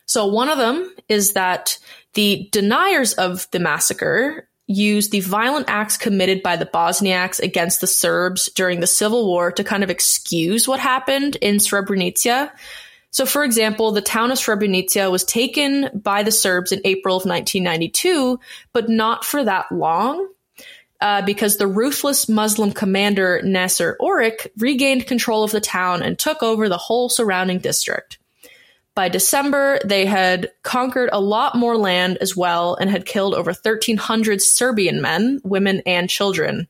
[0.07, 1.79] So one of them is that
[2.15, 7.87] the deniers of the massacre used the violent acts committed by the Bosniaks against the
[7.87, 12.51] Serbs during the civil war to kind of excuse what happened in Srebrenica.
[13.11, 17.27] So, for example, the town of Srebrenica was taken by the Serbs in April of
[17.27, 18.41] 1992,
[18.73, 20.29] but not for that long.
[21.01, 26.43] Uh, because the ruthless Muslim commander Nasser Oric regained control of the town and took
[26.43, 28.17] over the whole surrounding district.
[28.95, 33.51] By December, they had conquered a lot more land as well and had killed over
[33.51, 36.69] 1,300 Serbian men, women, and children.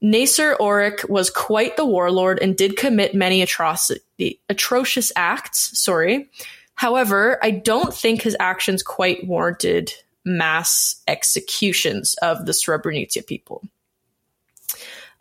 [0.00, 5.78] Nasser Oric was quite the warlord and did commit many atrocity, atrocious acts.
[5.78, 6.28] Sorry.
[6.74, 9.92] However, I don't think his actions quite warranted
[10.24, 13.62] mass executions of the Srebrenica people.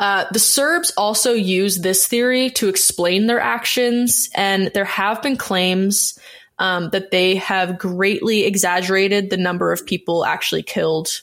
[0.01, 5.37] Uh, the Serbs also use this theory to explain their actions, and there have been
[5.37, 6.17] claims
[6.57, 11.21] um, that they have greatly exaggerated the number of people actually killed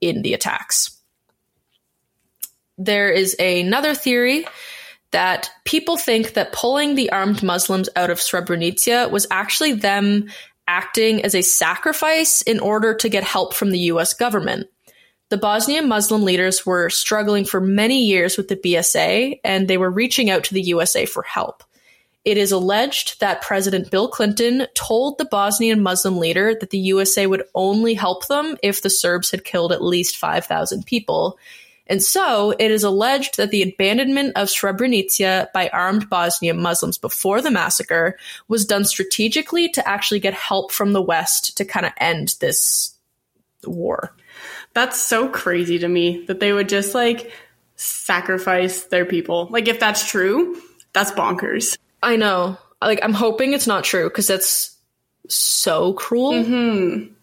[0.00, 1.00] in the attacks.
[2.76, 4.44] There is another theory
[5.12, 10.30] that people think that pulling the armed Muslims out of Srebrenica was actually them
[10.66, 14.66] acting as a sacrifice in order to get help from the US government.
[15.28, 19.90] The Bosnian Muslim leaders were struggling for many years with the BSA, and they were
[19.90, 21.64] reaching out to the USA for help.
[22.24, 27.26] It is alleged that President Bill Clinton told the Bosnian Muslim leader that the USA
[27.26, 31.38] would only help them if the Serbs had killed at least 5,000 people.
[31.88, 37.40] And so it is alleged that the abandonment of Srebrenica by armed Bosnian Muslims before
[37.40, 41.92] the massacre was done strategically to actually get help from the West to kind of
[41.98, 42.94] end this
[43.64, 44.12] war.
[44.76, 47.32] That's so crazy to me that they would just like
[47.76, 49.48] sacrifice their people.
[49.50, 50.60] Like, if that's true,
[50.92, 51.78] that's bonkers.
[52.02, 52.58] I know.
[52.82, 54.76] Like, I'm hoping it's not true because that's
[55.28, 56.32] so cruel.
[56.32, 57.14] Mm-hmm.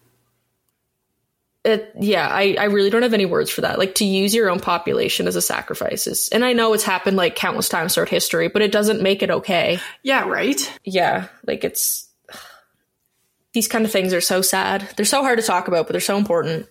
[1.64, 3.78] It, yeah, I, I really don't have any words for that.
[3.78, 7.18] Like to use your own population as a sacrifice is, and I know it's happened
[7.18, 9.78] like countless times throughout history, but it doesn't make it okay.
[10.02, 10.80] Yeah, right.
[10.84, 12.10] Yeah, like it's
[13.54, 14.90] these kind of things are so sad.
[14.98, 16.68] They're so hard to talk about, but they're so important.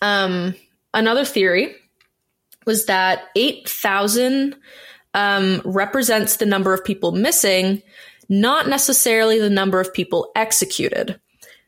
[0.00, 0.54] Um,
[0.94, 1.74] another theory
[2.66, 4.56] was that 8,000
[5.14, 7.82] um, represents the number of people missing,
[8.28, 11.18] not necessarily the number of people executed.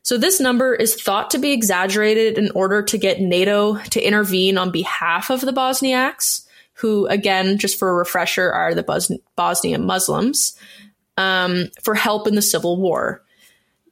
[0.03, 4.57] So this number is thought to be exaggerated in order to get NATO to intervene
[4.57, 9.85] on behalf of the Bosniaks, who, again, just for a refresher, are the Bos- Bosnian
[9.85, 10.57] Muslims,
[11.17, 13.23] um, for help in the civil war.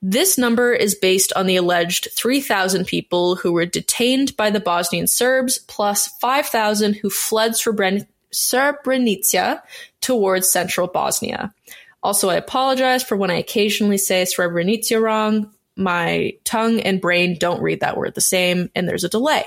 [0.01, 5.07] This number is based on the alleged 3,000 people who were detained by the Bosnian
[5.07, 9.61] Serbs, plus 5,000 who fled Srebren- Srebrenica
[9.99, 11.53] towards central Bosnia.
[12.01, 15.51] Also, I apologize for when I occasionally say Srebrenica wrong.
[15.75, 19.45] My tongue and brain don't read that word the same, and there's a delay.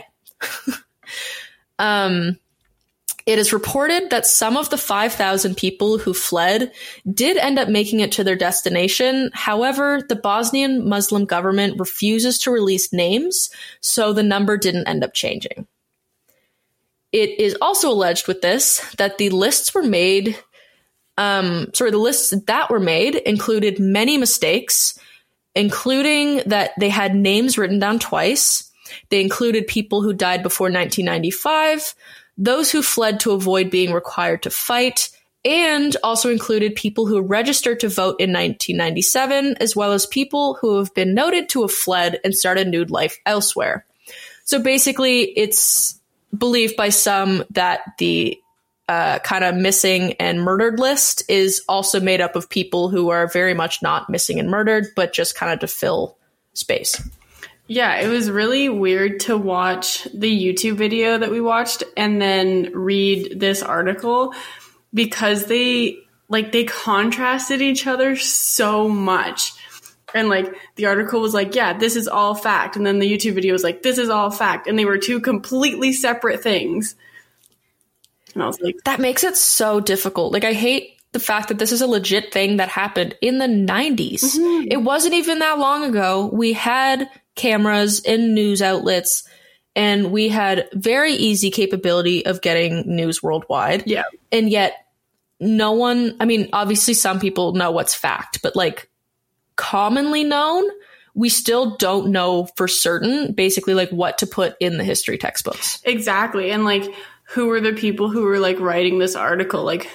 [1.78, 2.38] um,
[3.24, 6.72] it is reported that some of the 5,000 people who fled
[7.10, 9.30] did end up making it to their destination.
[9.32, 13.50] However, the Bosnian Muslim government refuses to release names,
[13.80, 15.66] so the number didn't end up changing.
[17.12, 20.36] It is also alleged with this that the lists were made,
[21.16, 24.98] um, sorry, the lists that were made included many mistakes,
[25.54, 28.70] including that they had names written down twice.
[29.10, 31.94] They included people who died before 1995
[32.36, 35.10] those who fled to avoid being required to fight,
[35.44, 40.78] and also included people who registered to vote in 1997, as well as people who
[40.78, 43.84] have been noted to have fled and started new life elsewhere.
[44.44, 45.98] So basically, it's
[46.36, 48.38] believed by some that the
[48.88, 53.26] uh, kind of missing and murdered list is also made up of people who are
[53.26, 56.16] very much not missing and murdered, but just kind of to fill
[56.54, 57.00] space.
[57.72, 62.70] Yeah, it was really weird to watch the YouTube video that we watched and then
[62.74, 64.34] read this article
[64.92, 65.96] because they
[66.28, 69.54] like they contrasted each other so much.
[70.14, 72.76] And like the article was like, yeah, this is all fact.
[72.76, 74.66] And then the YouTube video was like, this is all fact.
[74.66, 76.94] And they were two completely separate things.
[78.34, 80.34] And I was like, that makes it so difficult.
[80.34, 83.46] Like, I hate the fact that this is a legit thing that happened in the
[83.46, 84.20] 90s.
[84.20, 84.68] Mm-hmm.
[84.70, 86.30] It wasn't even that long ago.
[86.32, 89.24] We had cameras in news outlets
[89.74, 93.84] and we had very easy capability of getting news worldwide.
[93.86, 94.04] Yeah.
[94.30, 94.74] And yet
[95.40, 98.90] no one, I mean, obviously some people know what's fact, but like
[99.56, 100.64] commonly known,
[101.14, 105.80] we still don't know for certain basically like what to put in the history textbooks.
[105.84, 106.50] Exactly.
[106.50, 109.64] And like who were the people who were like writing this article?
[109.64, 109.88] Like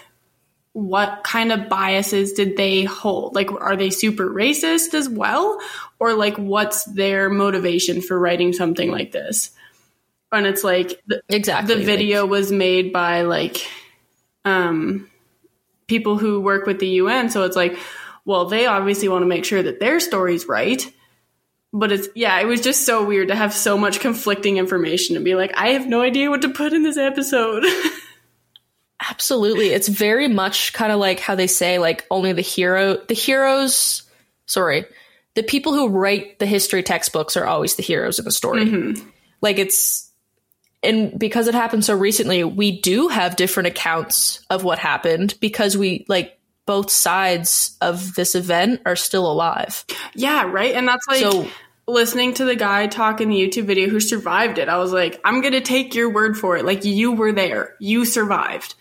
[0.77, 3.33] what kind of biases did they hold?
[3.33, 5.59] Like, are they super racist as well?
[5.99, 9.49] Or like, what's their motivation for writing something like this?
[10.31, 11.73] And it's like, the, exactly.
[11.73, 13.67] The video like, was made by like,
[14.45, 15.09] um,
[15.87, 17.31] people who work with the UN.
[17.31, 17.75] So it's like,
[18.23, 20.93] well, they obviously want to make sure that their story's right.
[21.73, 25.25] But it's, yeah, it was just so weird to have so much conflicting information and
[25.25, 27.65] be like, I have no idea what to put in this episode.
[29.09, 29.69] Absolutely.
[29.69, 34.03] It's very much kind of like how they say, like, only the hero, the heroes,
[34.45, 34.85] sorry,
[35.35, 38.65] the people who write the history textbooks are always the heroes in the story.
[38.65, 39.07] Mm-hmm.
[39.41, 40.11] Like, it's,
[40.83, 45.77] and because it happened so recently, we do have different accounts of what happened because
[45.77, 49.85] we, like, both sides of this event are still alive.
[50.15, 50.75] Yeah, right.
[50.75, 51.47] And that's like, so,
[51.87, 55.21] listening to the guy talk in the YouTube video who survived it, I was like,
[55.23, 56.65] I'm going to take your word for it.
[56.65, 58.75] Like, you were there, you survived.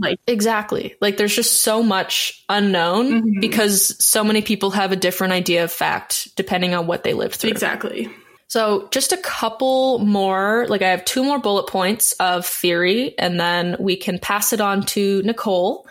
[0.00, 0.96] Like exactly.
[1.00, 3.40] Like there's just so much unknown mm-hmm.
[3.40, 7.36] because so many people have a different idea of fact depending on what they lived
[7.36, 7.50] through.
[7.50, 8.10] Exactly.
[8.48, 13.38] So just a couple more, like I have two more bullet points of theory and
[13.38, 15.86] then we can pass it on to Nicole.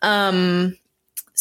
[0.00, 0.78] Um,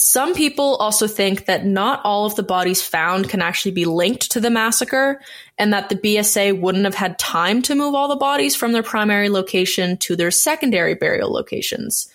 [0.01, 4.31] some people also think that not all of the bodies found can actually be linked
[4.31, 5.19] to the massacre,
[5.57, 8.81] and that the BSA wouldn't have had time to move all the bodies from their
[8.81, 12.09] primary location to their secondary burial locations.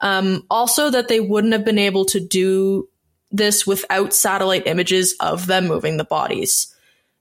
[0.00, 2.88] Um, also, that they wouldn't have been able to do
[3.30, 6.74] this without satellite images of them moving the bodies.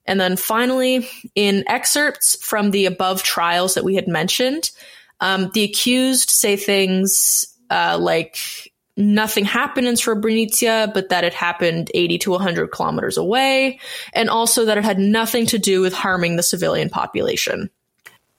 [0.06, 4.72] And then finally, in excerpts from the above trials that we had mentioned,
[5.20, 11.92] um, the accused say things uh, like nothing happened in Srebrenica, but that it happened
[11.94, 13.80] 80 to 100 kilometers away,
[14.14, 17.70] and also that it had nothing to do with harming the civilian population.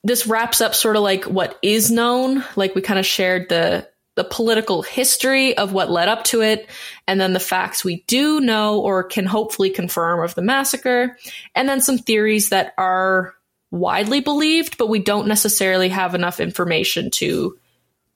[0.03, 3.89] This wraps up sort of like what is known, like we kind of shared the
[4.15, 6.71] the political history of what led up to it,
[7.07, 11.19] and then the facts we do know or can hopefully confirm of the massacre,
[11.55, 13.35] and then some theories that are
[13.71, 17.59] widely believed, but we don't necessarily have enough information to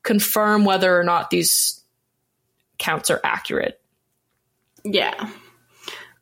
[0.02, 1.79] confirm whether or not these
[2.80, 3.80] counts are accurate.
[4.84, 5.30] Yeah.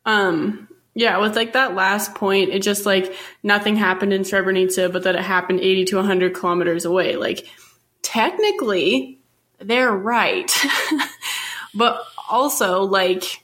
[0.05, 0.67] Um
[0.99, 5.15] yeah, with like that last point, it just like nothing happened in Srebrenica, but that
[5.15, 7.15] it happened 80 to 100 kilometers away.
[7.15, 7.47] Like,
[8.01, 9.19] technically,
[9.59, 10.51] they're right.
[11.73, 13.43] but also, like,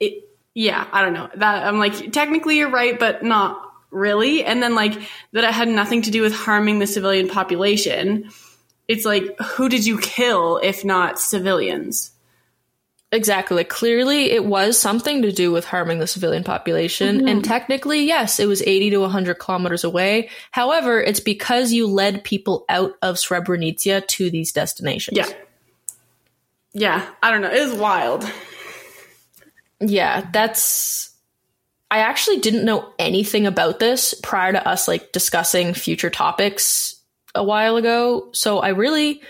[0.00, 1.28] it, yeah, I don't know.
[1.34, 3.60] That I'm like, technically you're right, but not
[3.90, 4.42] really.
[4.42, 4.94] And then, like,
[5.32, 8.30] that it had nothing to do with harming the civilian population
[8.88, 12.12] it's like who did you kill if not civilians?
[13.12, 13.62] Exactly.
[13.62, 17.18] Clearly, it was something to do with harming the civilian population.
[17.18, 17.28] Mm-hmm.
[17.28, 20.28] And technically, yes, it was 80 to 100 kilometers away.
[20.50, 25.16] However, it's because you led people out of Srebrenica to these destinations.
[25.16, 25.28] Yeah.
[26.72, 27.08] Yeah.
[27.22, 27.50] I don't know.
[27.52, 28.30] It was wild.
[29.80, 30.28] Yeah.
[30.32, 31.12] That's.
[31.88, 36.95] I actually didn't know anything about this prior to us like discussing future topics
[37.36, 38.30] a while ago.
[38.32, 39.22] So I really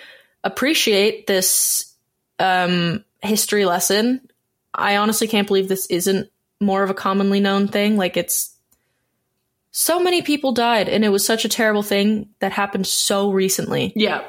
[0.44, 1.94] appreciate this
[2.38, 4.30] um, history lesson.
[4.72, 6.30] I honestly can't believe this isn't
[6.60, 7.96] more of a commonly known thing.
[7.96, 8.54] Like it's
[9.70, 13.92] so many people died and it was such a terrible thing that happened so recently.
[13.94, 14.22] Yeah.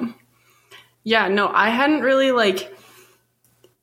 [1.04, 2.74] Yeah, no, I hadn't really like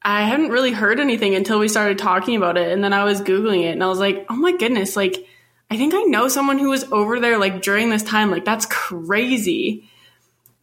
[0.02, 3.22] I hadn't really heard anything until we started talking about it and then I was
[3.22, 5.26] googling it and I was like, "Oh my goodness, like
[5.70, 8.30] I think I know someone who was over there like during this time.
[8.30, 9.88] Like that's crazy.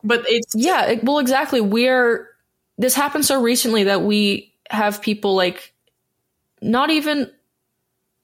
[0.04, 1.62] but it's Yeah, well, exactly.
[1.62, 2.28] We're
[2.78, 5.74] this happened so recently that we have people like
[6.62, 7.30] not even,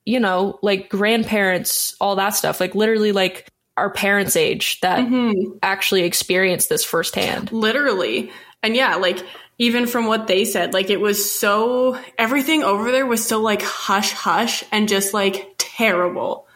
[0.05, 5.59] you know, like grandparents, all that stuff, like literally like our parents' age that Mhm.
[5.61, 7.51] actually experienced this firsthand.
[7.51, 8.32] literally
[8.63, 9.19] and yeah like
[9.59, 13.61] even from what they said like it was so everything over there was so like
[13.61, 16.47] hush hush and just like terrible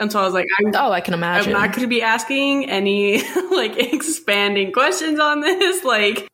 [0.00, 1.54] and so i was like i'm, Oh, I can imagine.
[1.54, 6.28] I'm not going to be asking any like expanding questions on this like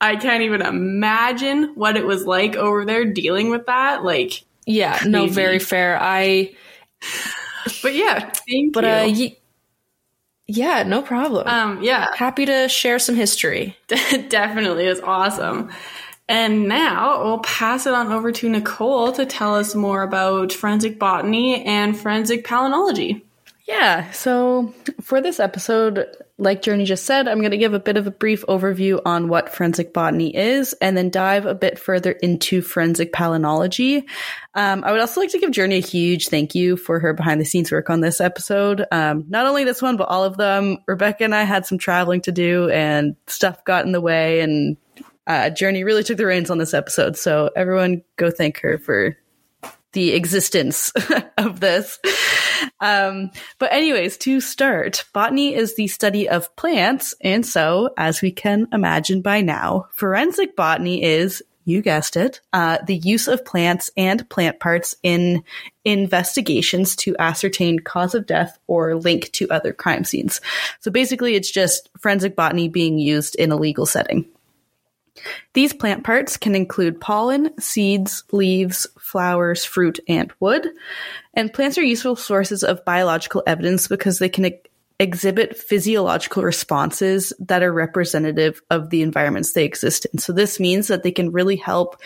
[0.00, 5.00] i can't even imagine what it was like over there dealing with that like yeah,
[5.04, 5.98] no, very fair.
[6.00, 6.54] I,
[7.82, 8.90] but yeah thank but you.
[8.90, 9.36] uh, y-
[10.46, 11.48] yeah, no problem.
[11.48, 13.76] um yeah Happy to share some history.
[14.28, 14.86] Definitely.
[14.86, 15.70] It was awesome.
[16.30, 20.96] And now we'll pass it on over to Nicole to tell us more about forensic
[20.96, 23.22] botany and forensic palynology.
[23.66, 26.06] Yeah, so for this episode,
[26.38, 29.28] like Journey just said, I'm going to give a bit of a brief overview on
[29.28, 34.04] what forensic botany is and then dive a bit further into forensic palynology.
[34.54, 37.40] Um, I would also like to give Journey a huge thank you for her behind
[37.40, 38.86] the scenes work on this episode.
[38.92, 40.78] Um, not only this one, but all of them.
[40.86, 44.76] Rebecca and I had some traveling to do and stuff got in the way, and
[45.30, 47.16] uh, Journey really took the reins on this episode.
[47.16, 49.16] So everyone go thank her for
[49.92, 50.92] the existence
[51.38, 52.00] of this.
[52.80, 57.14] Um, but anyways, to start, botany is the study of plants.
[57.20, 62.78] And so, as we can imagine by now, forensic botany is, you guessed it, uh,
[62.84, 65.44] the use of plants and plant parts in
[65.84, 70.40] investigations to ascertain cause of death or link to other crime scenes.
[70.80, 74.26] So basically, it's just forensic botany being used in a legal setting.
[75.52, 80.68] These plant parts can include pollen, seeds, leaves, flowers, fruit, and wood.
[81.34, 84.68] And plants are useful sources of biological evidence because they can ex-
[85.00, 90.18] exhibit physiological responses that are representative of the environments they exist in.
[90.18, 91.96] So this means that they can really help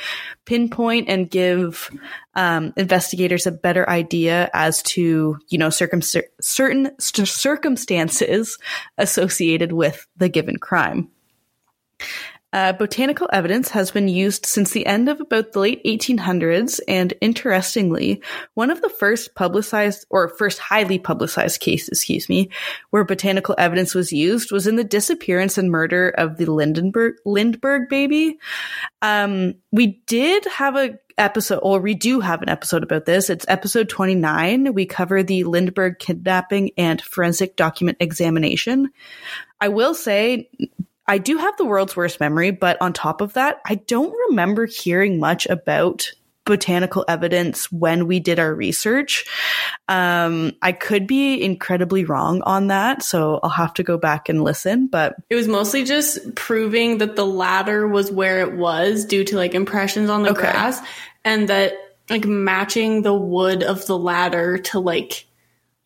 [0.44, 1.90] pinpoint and give
[2.36, 6.02] um, investigators a better idea as to, you know, circum-
[6.40, 8.58] certain st- circumstances
[8.96, 11.10] associated with the given crime.
[12.54, 17.12] Uh, botanical evidence has been used since the end of about the late 1800s, and
[17.20, 18.22] interestingly,
[18.54, 22.48] one of the first publicized or first highly publicized cases, excuse me,
[22.90, 27.88] where botanical evidence was used was in the disappearance and murder of the Lindenberg Lindbergh
[27.88, 28.38] baby.
[29.02, 33.30] Um, we did have a episode, or we do have an episode about this.
[33.30, 34.74] It's episode 29.
[34.74, 38.90] We cover the Lindbergh kidnapping and forensic document examination.
[39.60, 40.50] I will say,
[41.06, 44.66] I do have the world's worst memory, but on top of that, I don't remember
[44.66, 46.10] hearing much about
[46.44, 49.24] botanical evidence when we did our research.
[49.88, 54.44] Um, I could be incredibly wrong on that, so I'll have to go back and
[54.44, 59.24] listen, but It was mostly just proving that the ladder was where it was due
[59.24, 60.40] to like impressions on the Okay.
[60.42, 60.80] grass
[61.24, 61.72] and that
[62.10, 65.26] like matching the wood of the ladder to like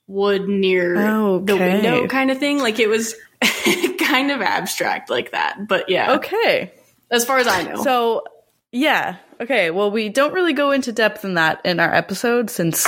[0.09, 2.59] wood near the window kind of thing.
[2.59, 3.14] Like it was
[3.99, 5.68] kind of abstract like that.
[5.68, 6.72] But yeah, okay.
[7.11, 7.82] as far as I know.
[7.82, 8.24] So,
[8.72, 9.16] yeah.
[9.41, 9.70] Okay.
[9.70, 12.86] Well, we don't really go into depth in that in our episode since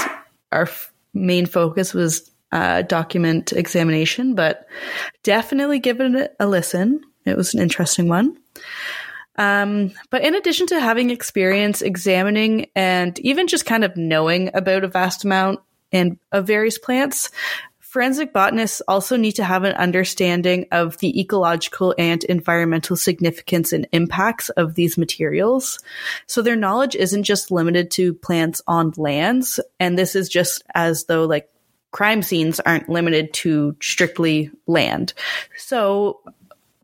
[0.53, 4.67] our f- main focus was uh, document examination, but
[5.23, 7.01] definitely give it a listen.
[7.25, 8.37] It was an interesting one.
[9.37, 14.85] Um, but in addition to having experience examining and even just kind of knowing about
[14.85, 15.61] a vast amount
[15.93, 17.31] and of various plants,
[17.91, 23.89] forensic botanists also need to have an understanding of the ecological and environmental significance and
[23.91, 25.81] impacts of these materials.
[26.29, 31.07] So their knowledge isn't just limited to plants on lands, and this is just as
[31.07, 31.51] though like
[31.91, 35.13] crime scenes aren't limited to strictly land.
[35.57, 36.21] So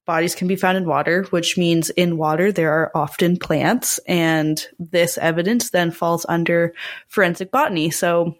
[0.06, 4.66] bodies can be found in water, which means in water there are often plants, and
[4.80, 6.74] this evidence then falls under
[7.06, 7.90] forensic botany.
[7.90, 8.36] So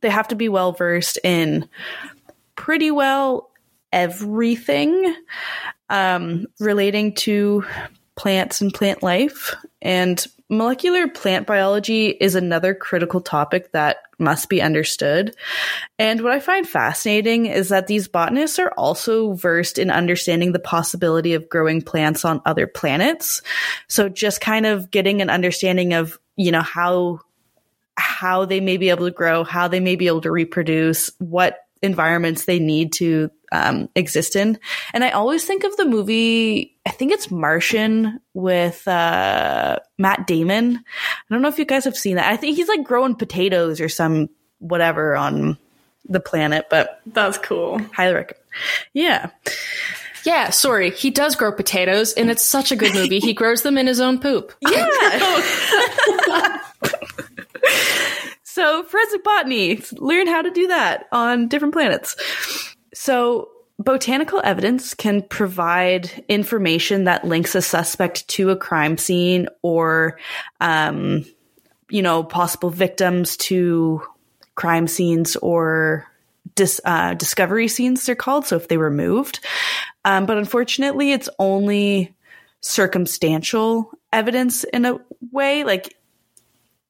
[0.00, 1.68] they have to be well versed in
[2.54, 3.50] pretty well
[3.92, 5.14] everything
[5.88, 7.64] um, relating to
[8.16, 9.54] plants and plant life.
[9.80, 15.34] And molecular plant biology is another critical topic that must be understood.
[15.98, 20.58] And what I find fascinating is that these botanists are also versed in understanding the
[20.58, 23.42] possibility of growing plants on other planets.
[23.88, 27.20] So just kind of getting an understanding of, you know, how
[27.96, 31.58] how they may be able to grow, how they may be able to reproduce, what
[31.82, 34.58] environments they need to um, exist in.
[34.92, 40.76] And I always think of the movie, I think it's Martian with uh, Matt Damon.
[40.78, 42.30] I don't know if you guys have seen that.
[42.30, 44.28] I think he's like growing potatoes or some
[44.58, 45.58] whatever on
[46.08, 47.78] the planet, but That's cool.
[47.92, 48.42] highly recommend.
[48.92, 49.30] Yeah.
[50.24, 50.90] Yeah, sorry.
[50.90, 53.20] He does grow potatoes, and it's such a good movie.
[53.20, 54.52] He grows them in his own poop.
[54.60, 54.88] Yeah.
[58.42, 62.16] so forensic botany, learn how to do that on different planets.
[62.94, 63.48] So
[63.78, 70.18] botanical evidence can provide information that links a suspect to a crime scene or,
[70.60, 71.24] um,
[71.90, 74.02] you know, possible victims to
[74.54, 76.06] crime scenes or
[76.54, 78.46] dis, uh, discovery scenes, they're called.
[78.46, 79.40] So if they were moved.
[80.04, 82.14] Um, but unfortunately, it's only
[82.60, 84.98] circumstantial evidence in a
[85.32, 85.64] way.
[85.64, 85.96] Like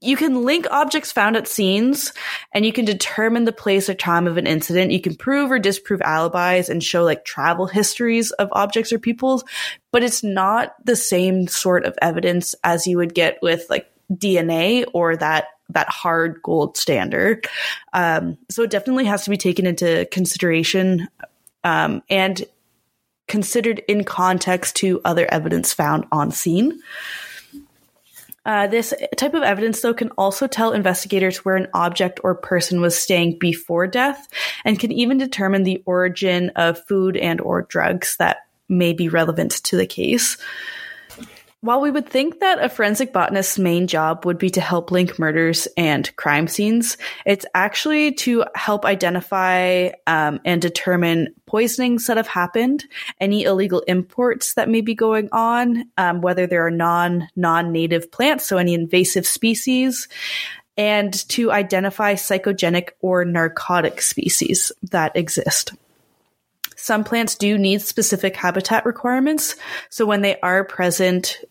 [0.06, 2.12] you can link objects found at scenes
[2.52, 4.92] and you can determine the place or time of an incident.
[4.92, 9.44] You can prove or disprove alibis and show like travel histories of objects or peoples,
[9.92, 14.84] but it's not the same sort of evidence as you would get with like DNA
[14.92, 17.46] or that that hard gold standard.
[17.92, 21.08] Um, so it definitely has to be taken into consideration
[21.64, 22.44] um, and
[23.26, 26.80] considered in context to other evidence found on scene.
[28.46, 32.80] Uh, this type of evidence, though, can also tell investigators where an object or person
[32.80, 34.28] was staying before death,
[34.64, 39.50] and can even determine the origin of food and or drugs that may be relevant
[39.64, 40.38] to the case.
[41.62, 45.18] While we would think that a forensic botanist's main job would be to help link
[45.18, 52.26] murders and crime scenes, it's actually to help identify um, and determine poisonings that have
[52.28, 52.84] happened,
[53.20, 58.12] any illegal imports that may be going on, um, whether there are non non native
[58.12, 60.08] plants, so any invasive species,
[60.76, 65.72] and to identify psychogenic or narcotic species that exist.
[66.86, 69.56] Some plants do need specific habitat requirements.
[69.90, 71.44] So when they are present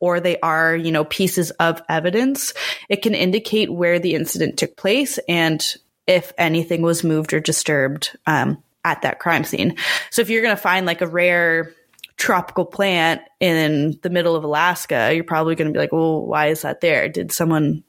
[0.00, 2.52] or they are, you know, pieces of evidence,
[2.90, 5.64] it can indicate where the incident took place and
[6.06, 9.76] if anything was moved or disturbed um, at that crime scene.
[10.10, 11.72] So if you're going to find like a rare
[12.18, 16.48] tropical plant in the middle of Alaska, you're probably going to be like, well, why
[16.48, 17.08] is that there?
[17.08, 17.82] Did someone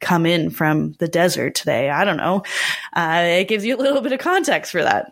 [0.00, 1.88] come in from the desert today?
[1.88, 2.42] I don't know.
[2.92, 5.10] Uh, it gives you a little bit of context for that.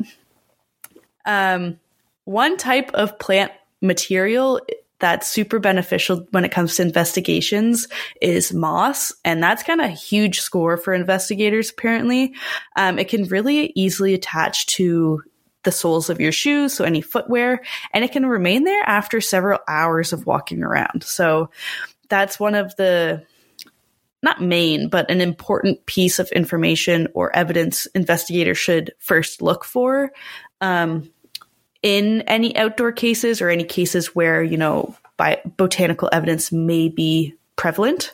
[1.24, 1.78] Um,
[2.24, 4.60] one type of plant material
[5.00, 7.88] that's super beneficial when it comes to investigations
[8.22, 9.12] is moss.
[9.24, 12.34] And that's kind of a huge score for investigators, apparently.
[12.76, 15.22] Um, it can really easily attach to
[15.64, 17.62] the soles of your shoes, so any footwear,
[17.92, 21.02] and it can remain there after several hours of walking around.
[21.02, 21.50] So
[22.08, 23.24] that's one of the
[24.22, 30.12] not main, but an important piece of information or evidence investigators should first look for.
[30.60, 31.10] Um,
[31.84, 37.34] in any outdoor cases or any cases where, you know, by botanical evidence may be
[37.56, 38.12] prevalent.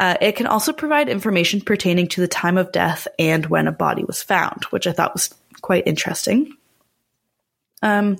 [0.00, 3.72] Uh, it can also provide information pertaining to the time of death and when a
[3.72, 6.56] body was found, which I thought was quite interesting.
[7.82, 8.18] Um,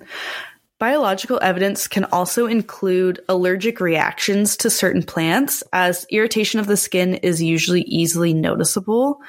[0.78, 7.14] biological evidence can also include allergic reactions to certain plants, as irritation of the skin
[7.14, 9.20] is usually easily noticeable.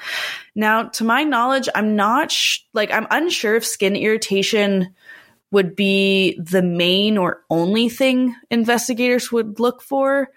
[0.54, 4.94] Now, to my knowledge, I'm not sh- like I'm unsure if skin irritation
[5.54, 10.30] would be the main or only thing investigators would look for.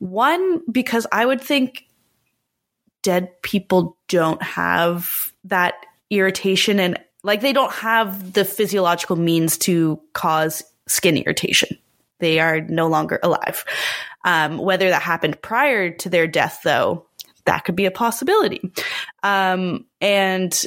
[0.00, 1.86] One, because I would think
[3.02, 5.74] dead people don't have that
[6.10, 11.78] irritation and like they don't have the physiological means to cause skin irritation.
[12.18, 13.64] They are no longer alive.
[14.24, 17.06] Um, whether that happened prior to their death, though,
[17.44, 18.72] that could be a possibility.
[19.22, 20.64] Um, and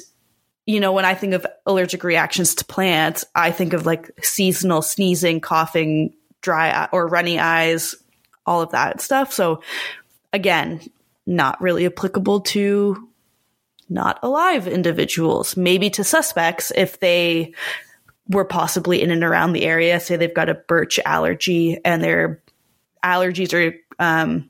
[0.68, 4.82] you know, when I think of allergic reactions to plants, I think of like seasonal
[4.82, 7.95] sneezing, coughing, dry or runny eyes,
[8.45, 9.32] all of that stuff.
[9.32, 9.61] So
[10.34, 10.82] again,
[11.26, 13.07] not really applicable to
[13.89, 17.53] not alive individuals, maybe to suspects if they
[18.28, 20.01] were possibly in and around the area.
[20.01, 22.43] Say they've got a birch allergy and their
[23.01, 24.49] allergies are, um,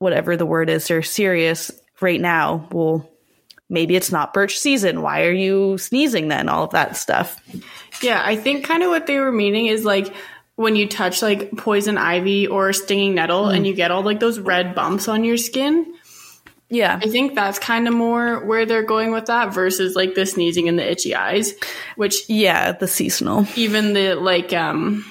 [0.00, 2.68] whatever the word is, they're serious right now.
[2.72, 3.08] Well,
[3.68, 5.02] maybe it's not birch season.
[5.02, 6.48] Why are you sneezing then?
[6.48, 7.40] All of that stuff.
[8.02, 10.12] Yeah, I think kind of what they were meaning is like
[10.56, 13.56] when you touch like poison ivy or stinging nettle mm.
[13.56, 15.92] and you get all like those red bumps on your skin.
[16.68, 16.98] Yeah.
[17.00, 20.68] I think that's kind of more where they're going with that versus like the sneezing
[20.68, 21.54] and the itchy eyes,
[21.94, 23.46] which yeah, the seasonal.
[23.54, 25.04] Even the like um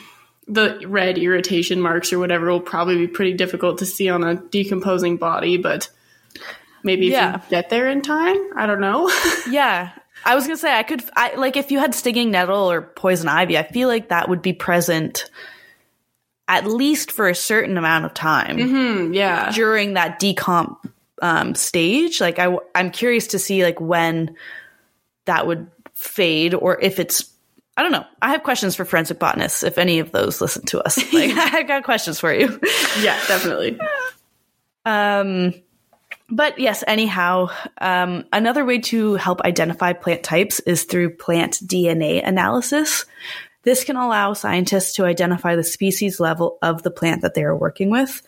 [0.48, 4.36] the red irritation marks or whatever will probably be pretty difficult to see on a
[4.36, 5.90] decomposing body, but
[6.86, 7.34] Maybe if yeah.
[7.34, 8.38] you get there in time.
[8.56, 9.12] I don't know.
[9.50, 9.92] yeah.
[10.24, 13.28] I was gonna say I could I like if you had stinging nettle or poison
[13.28, 15.30] ivy, I feel like that would be present
[16.48, 18.58] at least for a certain amount of time.
[18.58, 19.52] Mm-hmm, yeah.
[19.52, 20.78] During that decomp
[21.22, 22.22] um, stage.
[22.22, 24.36] Like I I'm curious to see like when
[25.26, 27.32] that would fade or if it's
[27.78, 28.06] I don't know.
[28.22, 30.98] I have questions for forensic botanists if any of those listen to us.
[31.14, 32.60] Like, I've got questions for you.
[33.02, 33.78] Yeah, definitely.
[34.86, 35.54] Um,
[36.30, 37.50] but yes, anyhow,
[37.80, 43.06] um, another way to help identify plant types is through plant DNA analysis.
[43.64, 47.56] This can allow scientists to identify the species level of the plant that they are
[47.56, 48.22] working with.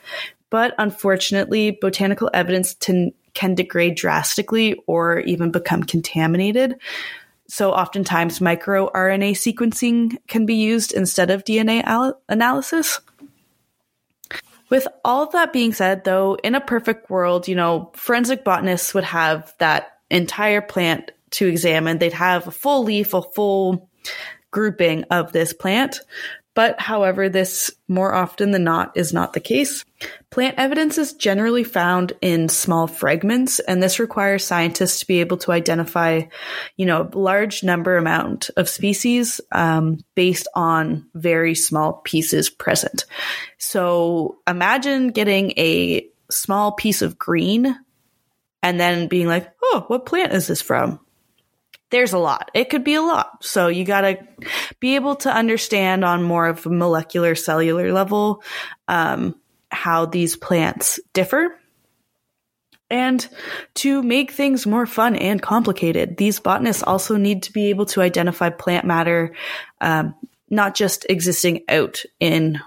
[0.50, 6.80] But unfortunately, botanical evidence can, can degrade drastically or even become contaminated.
[7.48, 13.00] So oftentimes microRNA sequencing can be used instead of DNA al- analysis.
[14.70, 18.94] With all of that being said, though, in a perfect world, you know, forensic botanists
[18.94, 21.98] would have that entire plant to examine.
[21.98, 23.90] They'd have a full leaf, a full
[24.52, 26.00] grouping of this plant.
[26.58, 29.86] But however, this more often than not is not the case.
[30.32, 35.38] Plant evidence is generally found in small fragments, and this requires scientists to be able
[35.38, 36.22] to identify,
[36.76, 43.06] you know, a large number amount of species um, based on very small pieces present.
[43.60, 47.78] So imagine getting a small piece of green
[48.64, 51.00] and then being like, oh, what plant is this from?
[51.90, 52.52] There's a lot.
[52.54, 53.44] It could be a lot.
[53.44, 54.18] So you got to
[54.80, 58.44] be able to understand on more of a molecular cellular level
[58.88, 59.36] um,
[59.70, 61.58] how these plants differ.
[62.90, 63.28] And
[63.76, 68.02] to make things more fun and complicated, these botanists also need to be able to
[68.02, 69.34] identify plant matter,
[69.82, 70.16] um,
[70.50, 72.60] not just existing out in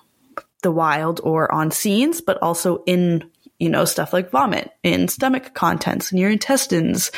[0.62, 3.30] the wild or on scenes, but also in
[3.60, 7.12] you know, stuff like vomit in stomach contents in your intestines,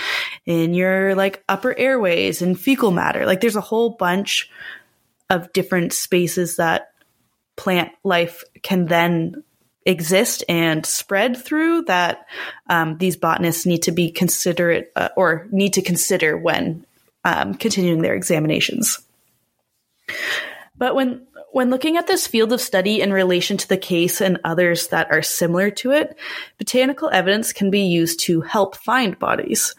[0.45, 3.25] in your like upper airways and fecal matter.
[3.25, 4.51] Like there's a whole bunch
[5.31, 6.93] of different spaces that
[7.57, 9.45] plant life can then
[9.87, 12.27] exist and spread through that
[12.69, 16.85] um, these botanists need to be considerate uh, or need to consider when
[17.25, 18.99] um, continuing their examinations.
[20.77, 24.41] But when when looking at this field of study in relation to the case and
[24.43, 26.19] others that are similar to it,
[26.59, 29.75] botanical evidence can be used to help find bodies.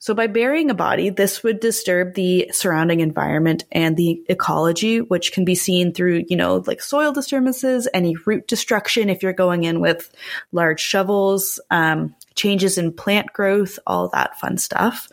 [0.00, 5.32] So by burying a body, this would disturb the surrounding environment and the ecology, which
[5.32, 9.64] can be seen through, you know, like soil disturbances, any root destruction if you're going
[9.64, 10.12] in with
[10.52, 15.08] large shovels, um, changes in plant growth, all that fun stuff.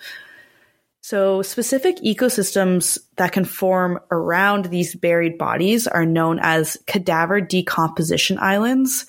[1.07, 8.39] So, specific ecosystems that can form around these buried bodies are known as cadaver decomposition
[8.39, 9.05] islands.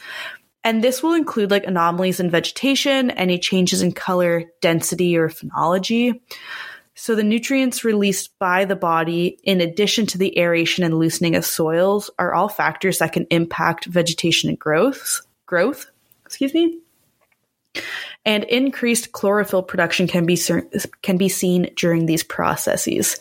[0.63, 6.21] And this will include like anomalies in vegetation, any changes in color, density, or phenology.
[6.95, 11.47] So, the nutrients released by the body, in addition to the aeration and loosening of
[11.47, 15.23] soils, are all factors that can impact vegetation and growth.
[15.47, 15.87] Growth,
[16.27, 16.79] excuse me
[18.25, 20.39] and increased chlorophyll production can be
[21.03, 23.19] can be seen during these processes.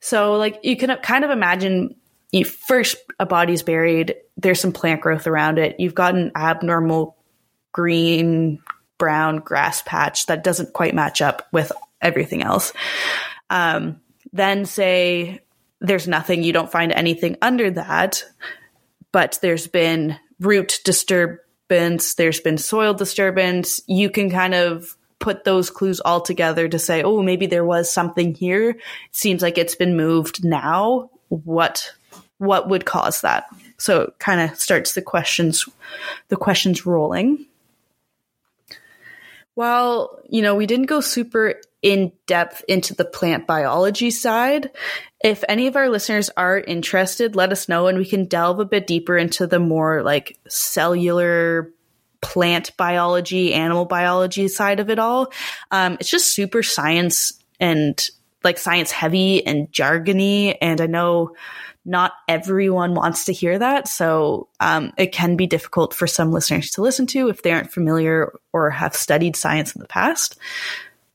[0.00, 1.94] So, like you can kind of imagine,
[2.30, 4.14] you, first a body's buried.
[4.36, 5.78] There's some plant growth around it.
[5.78, 7.16] You've got an abnormal
[7.72, 8.60] green
[8.98, 12.72] brown grass patch that doesn't quite match up with everything else.
[13.50, 14.00] Um,
[14.32, 15.40] then say
[15.80, 18.24] there's nothing, you don't find anything under that,
[19.10, 21.38] but there's been root disturb
[21.72, 27.02] there's been soil disturbance, you can kind of put those clues all together to say,
[27.02, 28.70] oh, maybe there was something here.
[28.70, 28.80] It
[29.12, 31.10] seems like it's been moved now.
[31.28, 31.92] What
[32.38, 33.44] what would cause that?
[33.78, 35.68] So it kind of starts the questions
[36.28, 37.46] the questions rolling.
[39.54, 44.70] While, you know, we didn't go super in depth into the plant biology side.
[45.22, 48.64] If any of our listeners are interested, let us know and we can delve a
[48.64, 51.72] bit deeper into the more like cellular
[52.20, 55.32] plant biology, animal biology side of it all.
[55.70, 58.08] Um, it's just super science and
[58.42, 60.56] like science heavy and jargony.
[60.60, 61.36] And I know
[61.84, 63.88] not everyone wants to hear that.
[63.88, 67.72] So um, it can be difficult for some listeners to listen to if they aren't
[67.72, 70.38] familiar or have studied science in the past.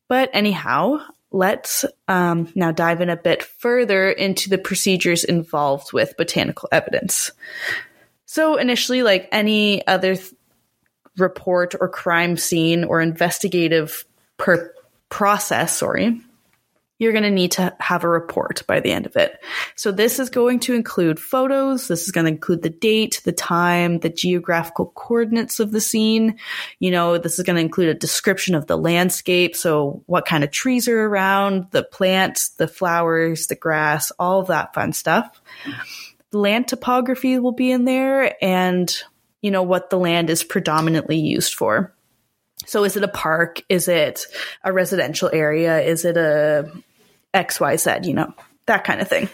[0.09, 0.99] But anyhow,
[1.31, 7.31] let's um, now dive in a bit further into the procedures involved with botanical evidence.
[8.25, 10.33] So, initially, like any other th-
[11.17, 14.05] report or crime scene or investigative
[14.37, 14.73] per-
[15.09, 16.21] process, sorry,
[16.99, 19.39] you're going to need to have a report by the end of it.
[19.75, 21.87] So this is going to include photos.
[21.87, 26.39] This is going to include the date, the time, the geographical coordinates of the scene.
[26.79, 29.55] You know, this is going to include a description of the landscape.
[29.55, 34.47] So what kind of trees are around, the plants, the flowers, the grass, all of
[34.47, 35.41] that fun stuff.
[36.31, 38.93] Land topography will be in there and,
[39.41, 41.93] you know, what the land is predominantly used for.
[42.65, 43.61] So is it a park?
[43.69, 44.25] Is it
[44.63, 45.79] a residential area?
[45.79, 46.69] Is it a
[47.33, 48.33] XYZ, you know,
[48.65, 49.29] that kind of thing.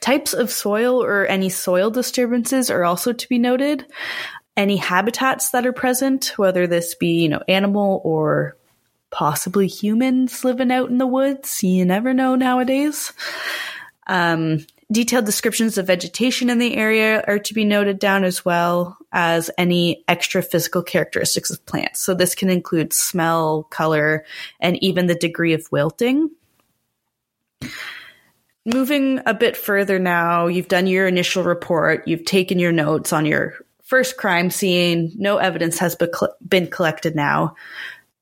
[0.00, 3.86] Types of soil or any soil disturbances are also to be noted.
[4.56, 8.56] Any habitats that are present, whether this be, you know, animal or
[9.10, 11.62] possibly humans living out in the woods.
[11.62, 13.12] You never know nowadays.
[14.06, 18.96] Um, detailed descriptions of vegetation in the area are to be noted down as well
[19.12, 22.00] as any extra physical characteristics of plants.
[22.00, 24.24] So this can include smell, color,
[24.60, 26.30] and even the degree of wilting.
[28.66, 33.26] Moving a bit further now, you've done your initial report, you've taken your notes on
[33.26, 35.96] your first crime scene, no evidence has
[36.46, 37.54] been collected now.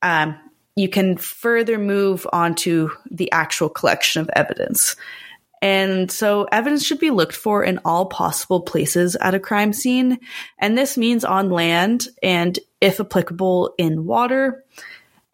[0.03, 0.37] Um,
[0.75, 4.97] you can further move on to the actual collection of evidence.
[5.63, 10.19] And so evidence should be looked for in all possible places at a crime scene.
[10.59, 14.65] And this means on land and, if applicable, in water.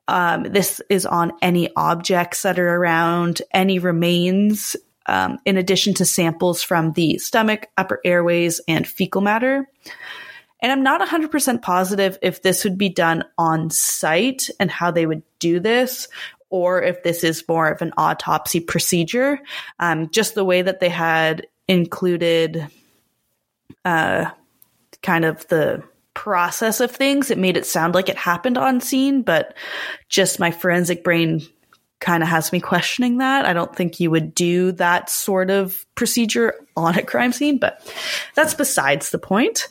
[0.06, 4.76] Um, this is on any objects that are around, any remains,
[5.06, 9.66] um, in addition to samples from the stomach, upper airways, and fecal matter.
[10.60, 15.06] And I'm not 100% positive if this would be done on site and how they
[15.06, 16.08] would do this,
[16.50, 19.38] or if this is more of an autopsy procedure.
[19.78, 22.66] Um, just the way that they had included
[23.84, 24.30] uh,
[25.02, 25.82] kind of the
[26.14, 29.54] process of things, it made it sound like it happened on scene, but
[30.08, 31.42] just my forensic brain
[32.00, 33.44] kind of has me questioning that.
[33.44, 37.84] I don't think you would do that sort of procedure on a crime scene, but
[38.34, 39.68] that's besides the point.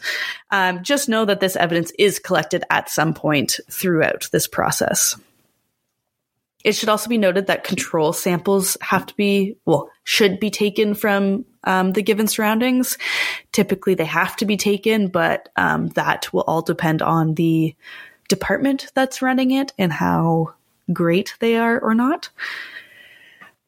[0.51, 5.15] Um, just know that this evidence is collected at some point throughout this process.
[6.63, 10.95] It should also be noted that control samples have to be, well, should be taken
[10.95, 12.97] from um, the given surroundings.
[13.51, 17.75] Typically, they have to be taken, but um, that will all depend on the
[18.27, 20.53] department that's running it and how
[20.91, 22.29] great they are or not.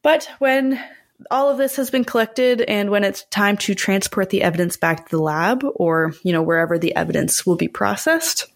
[0.02, 0.82] But when
[1.30, 5.08] all of this has been collected and when it's time to transport the evidence back
[5.08, 8.46] to the lab or, you know, wherever the evidence will be processed,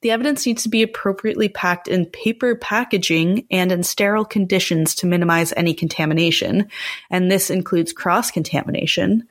[0.00, 5.06] the evidence needs to be appropriately packed in paper packaging and in sterile conditions to
[5.06, 6.68] minimize any contamination.
[7.10, 9.28] And this includes cross contamination.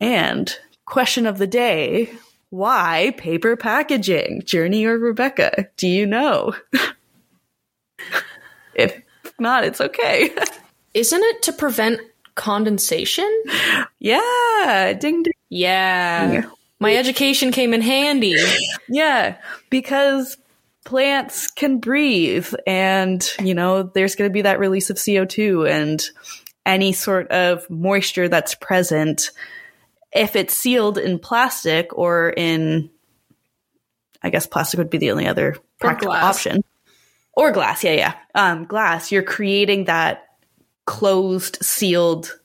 [0.00, 2.12] And question of the day
[2.50, 4.42] why paper packaging?
[4.44, 5.68] Journey or Rebecca?
[5.78, 6.54] Do you know?
[8.74, 9.00] if
[9.38, 10.30] not, it's okay.
[10.94, 12.00] Isn't it to prevent
[12.34, 13.30] condensation?
[14.00, 14.92] Yeah.
[15.00, 15.32] Ding ding.
[15.48, 16.32] Yeah.
[16.32, 16.50] yeah.
[16.82, 18.36] My education came in handy.
[18.88, 19.36] yeah.
[19.70, 20.36] Because
[20.84, 26.04] plants can breathe and, you know, there's going to be that release of CO2 and
[26.66, 29.30] any sort of moisture that's present.
[30.12, 32.90] If it's sealed in plastic or in,
[34.22, 36.62] I guess plastic would be the only other practical option
[37.34, 37.84] or glass.
[37.84, 38.14] Yeah, yeah.
[38.34, 39.12] Um, glass.
[39.12, 40.24] You're creating that
[40.84, 42.38] closed, sealed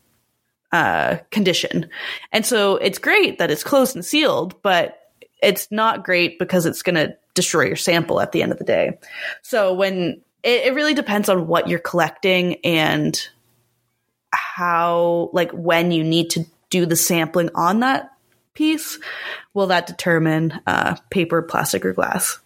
[0.71, 1.89] uh, condition,
[2.31, 4.99] and so it's great that it's closed and sealed, but
[5.41, 8.63] it's not great because it's going to destroy your sample at the end of the
[8.63, 8.97] day.
[9.43, 13.19] So when it, it really depends on what you're collecting and
[14.31, 18.11] how, like, when you need to do the sampling on that
[18.55, 18.97] piece,
[19.53, 22.39] will that determine uh, paper, plastic, or glass?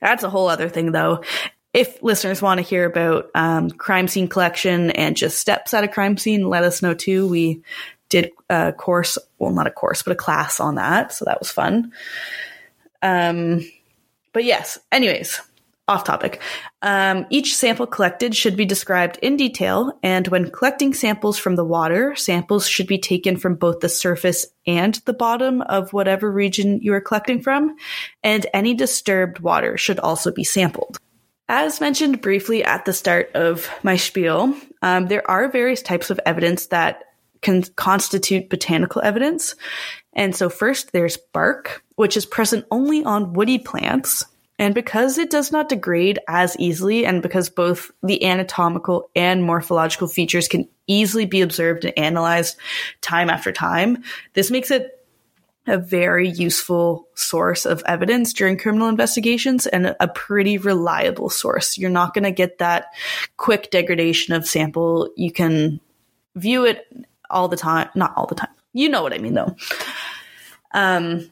[0.00, 1.24] That's a whole other thing, though.
[1.72, 5.88] If listeners want to hear about um, crime scene collection and just steps at a
[5.88, 7.26] crime scene, let us know too.
[7.28, 7.62] We
[8.10, 11.50] did a course, well, not a course, but a class on that, so that was
[11.50, 11.92] fun.
[13.00, 13.60] Um,
[14.34, 15.40] but yes, anyways,
[15.88, 16.42] off topic.
[16.82, 21.64] Um, each sample collected should be described in detail, and when collecting samples from the
[21.64, 26.80] water, samples should be taken from both the surface and the bottom of whatever region
[26.82, 27.76] you are collecting from,
[28.22, 30.98] and any disturbed water should also be sampled.
[31.48, 36.20] As mentioned briefly at the start of my spiel, um, there are various types of
[36.24, 37.04] evidence that
[37.42, 39.54] can constitute botanical evidence.
[40.12, 44.24] And so, first, there's bark, which is present only on woody plants.
[44.58, 50.06] And because it does not degrade as easily, and because both the anatomical and morphological
[50.06, 52.56] features can easily be observed and analyzed
[53.00, 55.01] time after time, this makes it
[55.66, 61.78] a very useful source of evidence during criminal investigations and a pretty reliable source.
[61.78, 62.86] You're not going to get that
[63.36, 65.10] quick degradation of sample.
[65.16, 65.80] You can
[66.34, 66.86] view it
[67.30, 68.50] all the time, not all the time.
[68.72, 69.54] You know what I mean though.
[70.72, 71.30] Um,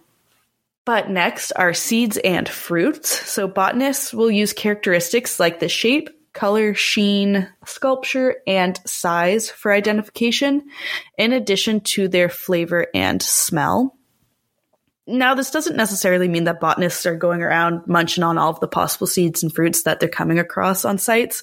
[0.85, 3.11] but next are seeds and fruits.
[3.28, 10.68] So botanists will use characteristics like the shape, color, sheen, sculpture, and size for identification,
[11.18, 13.97] in addition to their flavor and smell.
[15.11, 18.68] Now, this doesn't necessarily mean that botanists are going around munching on all of the
[18.68, 21.42] possible seeds and fruits that they're coming across on sites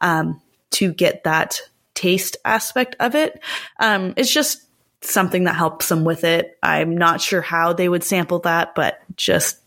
[0.00, 0.40] um,
[0.72, 1.60] to get that
[1.94, 3.40] taste aspect of it.
[3.80, 4.62] Um, it's just
[5.00, 6.58] something that helps them with it.
[6.62, 9.58] I'm not sure how they would sample that, but just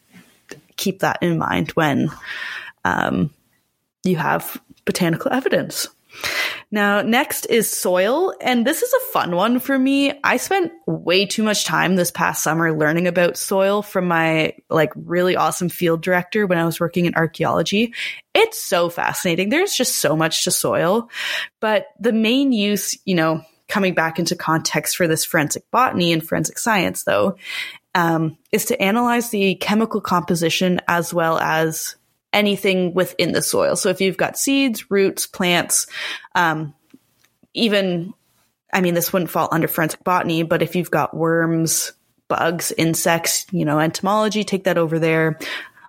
[0.77, 2.09] keep that in mind when
[2.85, 3.31] um,
[4.03, 5.87] you have botanical evidence.
[6.71, 10.13] Now, next is soil, and this is a fun one for me.
[10.23, 14.91] I spent way too much time this past summer learning about soil from my like
[14.95, 17.93] really awesome field director when I was working in archaeology.
[18.35, 19.49] It's so fascinating.
[19.49, 21.09] There's just so much to soil,
[21.59, 26.27] but the main use, you know, coming back into context for this forensic botany and
[26.27, 27.37] forensic science though,
[27.95, 31.95] um, is to analyze the chemical composition as well as
[32.31, 33.75] anything within the soil.
[33.75, 35.87] So if you've got seeds, roots, plants,
[36.35, 36.73] um,
[37.53, 38.13] even,
[38.71, 41.93] I mean, this wouldn't fall under forensic botany, but if you've got worms,
[42.27, 45.39] bugs, insects, you know, entomology, take that over there.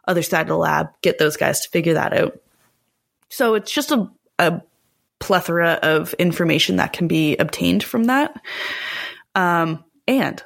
[0.09, 2.41] Other side of the lab, get those guys to figure that out.
[3.29, 4.63] So it's just a, a
[5.19, 8.35] plethora of information that can be obtained from that.
[9.35, 10.43] Um, and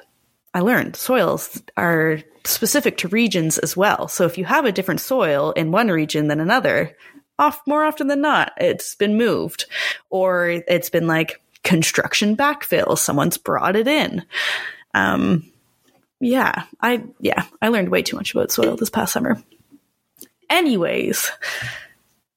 [0.53, 4.07] I learned soils are specific to regions as well.
[4.07, 6.95] So if you have a different soil in one region than another,
[7.37, 9.65] off more often than not, it's been moved
[10.09, 12.97] or it's been like construction backfill.
[12.97, 14.23] Someone's brought it in.
[14.93, 15.51] Um,
[16.19, 19.43] yeah, I, yeah, I learned way too much about soil this past summer.
[20.49, 21.31] Anyways,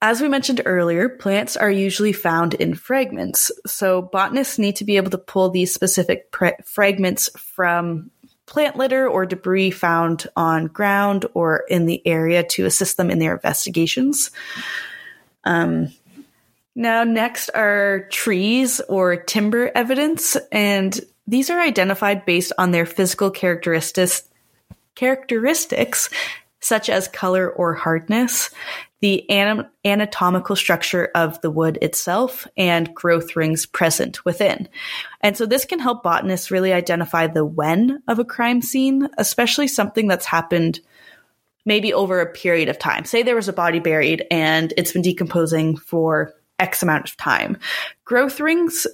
[0.00, 3.50] as we mentioned earlier, plants are usually found in fragments.
[3.66, 8.10] So botanists need to be able to pull these specific pre- fragments from
[8.48, 13.18] plant litter or debris found on ground or in the area to assist them in
[13.18, 14.30] their investigations.
[15.44, 15.92] Um,
[16.74, 23.30] now, next are trees or timber evidence, and these are identified based on their physical
[23.30, 24.22] characteristics,
[24.94, 26.08] characteristics
[26.60, 28.50] such as color or hardness,
[29.00, 29.30] the
[29.84, 34.68] anatomical structure of the wood itself, and growth rings present within.
[35.20, 39.68] And so this can help botanists really identify the when of a crime scene, especially
[39.68, 40.80] something that's happened
[41.64, 43.04] maybe over a period of time.
[43.04, 47.58] Say there was a body buried and it's been decomposing for X amount of time.
[48.04, 48.86] Growth rings,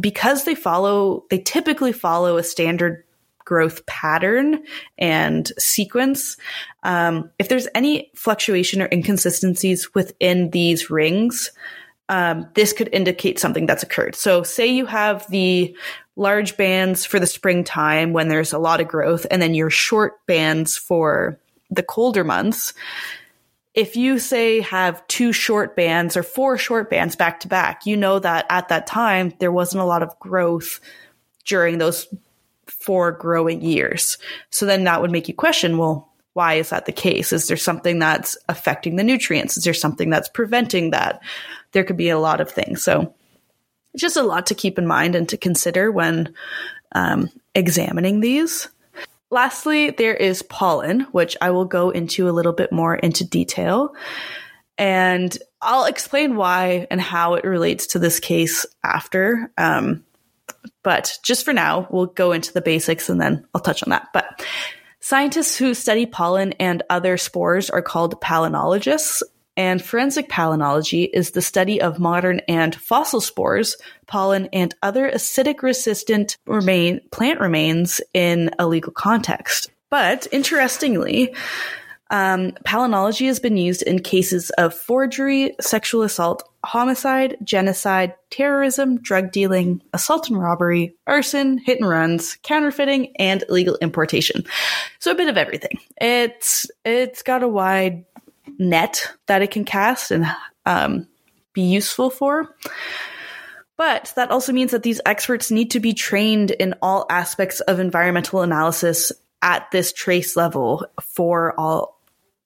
[0.00, 3.04] because they follow, they typically follow a standard
[3.44, 4.62] growth pattern
[4.98, 6.36] and sequence.
[6.82, 11.50] Um, if there's any fluctuation or inconsistencies within these rings,
[12.08, 14.14] um, this could indicate something that's occurred.
[14.14, 15.76] So, say you have the
[16.16, 20.24] large bands for the springtime when there's a lot of growth, and then your short
[20.26, 21.38] bands for
[21.70, 22.74] the colder months.
[23.74, 27.96] If you say have two short bands or four short bands back to back, you
[27.96, 30.80] know that at that time there wasn't a lot of growth
[31.46, 32.06] during those
[32.80, 34.18] four growing years.
[34.50, 37.32] So then that would make you question, well, why is that the case?
[37.32, 39.56] Is there something that's affecting the nutrients?
[39.56, 41.20] Is there something that's preventing that?
[41.72, 42.82] There could be a lot of things.
[42.82, 43.14] So
[43.96, 46.34] just a lot to keep in mind and to consider when
[46.94, 48.68] um, examining these.
[49.30, 53.94] Lastly, there is pollen, which I will go into a little bit more into detail.
[54.78, 59.50] And I'll explain why and how it relates to this case after.
[59.56, 60.04] Um,
[60.82, 64.08] but just for now, we'll go into the basics and then I'll touch on that.
[64.12, 64.44] But
[65.00, 69.22] scientists who study pollen and other spores are called palynologists.
[69.54, 73.76] And forensic palynology is the study of modern and fossil spores,
[74.06, 79.70] pollen, and other acidic resistant remain, plant remains in a legal context.
[79.90, 81.34] But interestingly,
[82.12, 89.32] um, palynology has been used in cases of forgery, sexual assault, homicide, genocide, terrorism, drug
[89.32, 94.44] dealing, assault and robbery, arson, hit and runs, counterfeiting, and illegal importation.
[94.98, 95.78] So a bit of everything.
[95.98, 98.04] It's it's got a wide
[98.58, 100.26] net that it can cast and
[100.66, 101.08] um,
[101.54, 102.54] be useful for.
[103.78, 107.80] But that also means that these experts need to be trained in all aspects of
[107.80, 112.01] environmental analysis at this trace level for all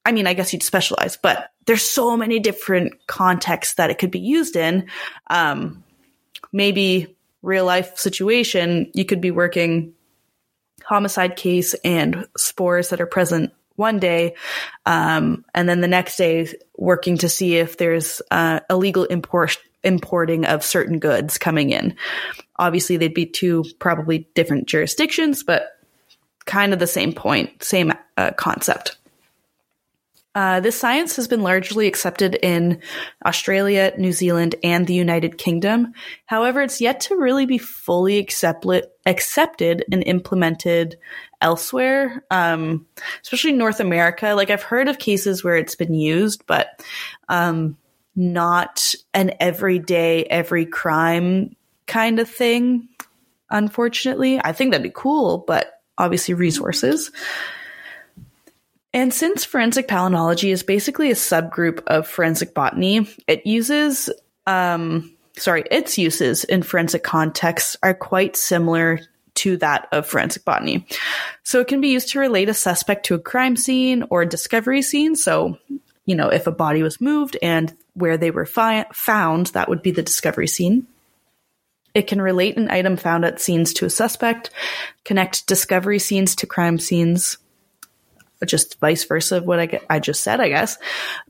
[0.07, 4.13] I mean, I guess you'd specialize, but there's so many different contexts that it could
[4.13, 4.87] be used in.
[5.27, 5.83] Um,
[6.53, 9.95] maybe real life situation, you could be working
[10.85, 14.37] homicide case and spores that are present one day,
[14.87, 16.47] um, and then the next day
[16.77, 21.97] working to see if there's uh, illegal import importing of certain goods coming in.
[22.57, 25.81] Obviously, they'd be two probably different jurisdictions, but
[26.45, 28.99] kind of the same point, same uh, concept.
[30.37, 32.82] Uh, this science has been largely accepted in
[33.24, 35.95] Australia, New Zealand, and the United Kingdom.
[36.26, 38.66] However, it's yet to really be fully accept-
[39.07, 40.99] accepted and implemented
[41.41, 42.84] elsewhere, um,
[43.22, 44.34] especially North America.
[44.34, 46.84] Like I've heard of cases where it's been used, but
[47.30, 47.78] um,
[48.14, 51.57] not an everyday, every crime
[51.87, 52.89] kind of thing.
[53.51, 54.39] unfortunately.
[54.43, 57.11] I think that'd be cool, but obviously resources.
[58.97, 64.09] And since forensic palynology is basically a subgroup of forensic botany, it uses,
[64.47, 69.01] um, sorry, its uses in forensic contexts are quite similar
[69.34, 70.86] to that of forensic botany.
[71.42, 74.26] So it can be used to relate a suspect to a crime scene or a
[74.26, 75.14] discovery scene.
[75.14, 75.59] So,
[76.07, 79.82] you know, if a body was moved and where they were fi- found, that would
[79.82, 80.86] be the discovery scene.
[81.92, 84.49] It can relate an item found at scenes to a suspect,
[85.05, 87.36] connect discovery scenes to crime scenes,
[88.45, 90.76] just vice versa of what I, I just said, I guess.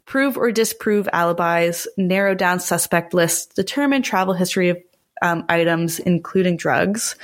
[0.05, 4.79] Prove or disprove alibis, narrow down suspect lists, determine travel history of
[5.23, 7.17] um, items, including drugs,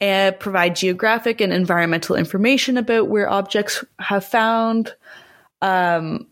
[0.00, 4.94] and provide geographic and environmental information about where objects have found.
[5.62, 6.28] Um,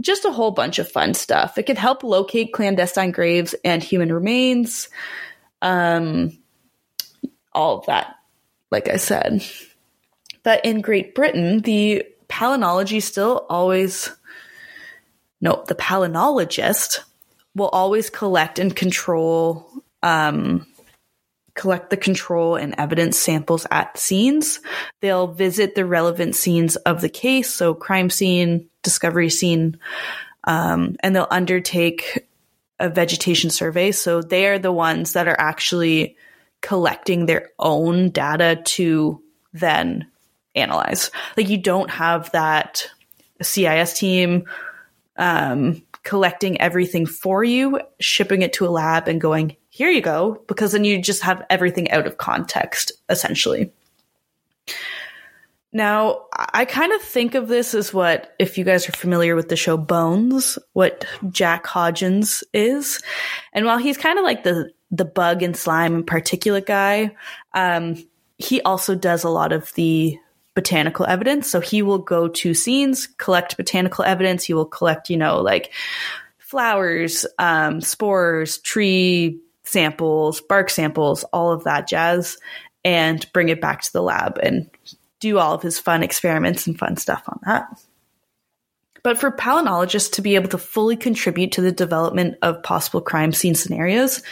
[0.00, 1.58] just a whole bunch of fun stuff.
[1.58, 4.88] It can help locate clandestine graves and human remains.
[5.62, 6.38] Um,
[7.52, 8.16] all of that,
[8.70, 9.44] like I said.
[10.44, 14.10] But in Great Britain, the palynology still always,
[15.40, 17.00] no, the palynologist
[17.56, 19.68] will always collect and control
[20.02, 20.66] um,
[21.54, 24.60] collect the control and evidence samples at scenes.
[25.00, 29.78] They'll visit the relevant scenes of the case, so crime scene, discovery scene,
[30.44, 32.26] um, and they'll undertake
[32.80, 33.92] a vegetation survey.
[33.92, 36.16] So they are the ones that are actually
[36.60, 39.22] collecting their own data to
[39.52, 40.06] then
[40.54, 41.10] analyze.
[41.36, 42.86] Like you don't have that
[43.42, 44.44] CIS team
[45.16, 50.42] um, collecting everything for you, shipping it to a lab, and going, here you go,
[50.46, 53.72] because then you just have everything out of context, essentially.
[55.72, 59.48] Now, I kind of think of this as what, if you guys are familiar with
[59.48, 63.02] the show Bones, what Jack Hodgins is.
[63.52, 67.16] And while he's kind of like the, the bug and slime and particulate guy,
[67.54, 67.96] um,
[68.38, 70.16] he also does a lot of the
[70.54, 71.50] botanical evidence.
[71.50, 74.44] So he will go to scenes, collect botanical evidence.
[74.44, 75.72] He will collect, you know, like
[76.38, 82.38] flowers, um, spores, tree samples, bark samples, all of that jazz,
[82.84, 84.70] and bring it back to the lab and
[85.20, 87.83] do all of his fun experiments and fun stuff on that.
[89.04, 93.32] But for palynologists to be able to fully contribute to the development of possible crime
[93.32, 94.22] scene scenarios,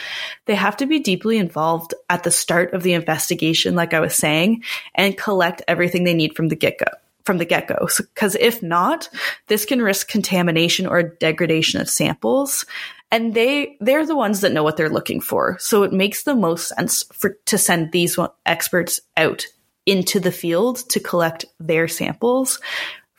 [0.47, 4.15] they have to be deeply involved at the start of the investigation, like I was
[4.15, 4.65] saying,
[4.95, 6.87] and collect everything they need from the get go.
[7.25, 7.87] From the get go.
[7.99, 9.11] Because if not,
[9.47, 12.65] this can risk contamination or degradation of samples.
[13.11, 15.59] And they, they're the ones that know what they're looking for.
[15.61, 19.45] So it makes the most sense for, to send these experts out
[19.85, 22.59] into the field to collect their samples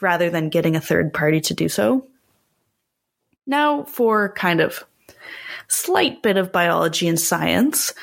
[0.01, 2.07] rather than getting a third party to do so.
[3.45, 4.83] Now, for kind of
[5.67, 7.93] slight bit of biology and science.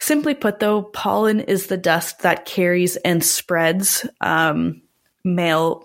[0.00, 4.80] Simply put, though, pollen is the dust that carries and spreads um,
[5.24, 5.84] male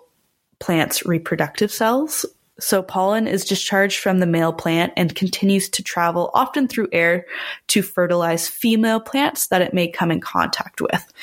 [0.60, 2.26] plants' reproductive cells.
[2.58, 7.26] So, pollen is discharged from the male plant and continues to travel, often through air,
[7.68, 11.14] to fertilize female plants that it may come in contact with.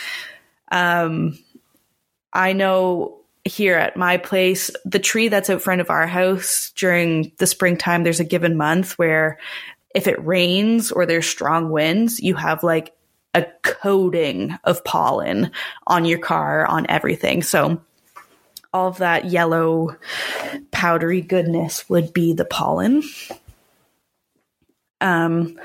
[0.70, 1.38] Um,
[2.34, 7.32] I know here at my place, the tree that's out front of our house during
[7.38, 9.38] the springtime, there's a given month where
[9.94, 12.94] if it rains or there's strong winds, you have like
[13.34, 15.50] a coating of pollen
[15.86, 17.42] on your car, on everything.
[17.42, 17.82] So
[18.72, 19.96] all of that yellow,
[20.70, 23.02] powdery goodness would be the pollen.
[25.00, 25.58] Um,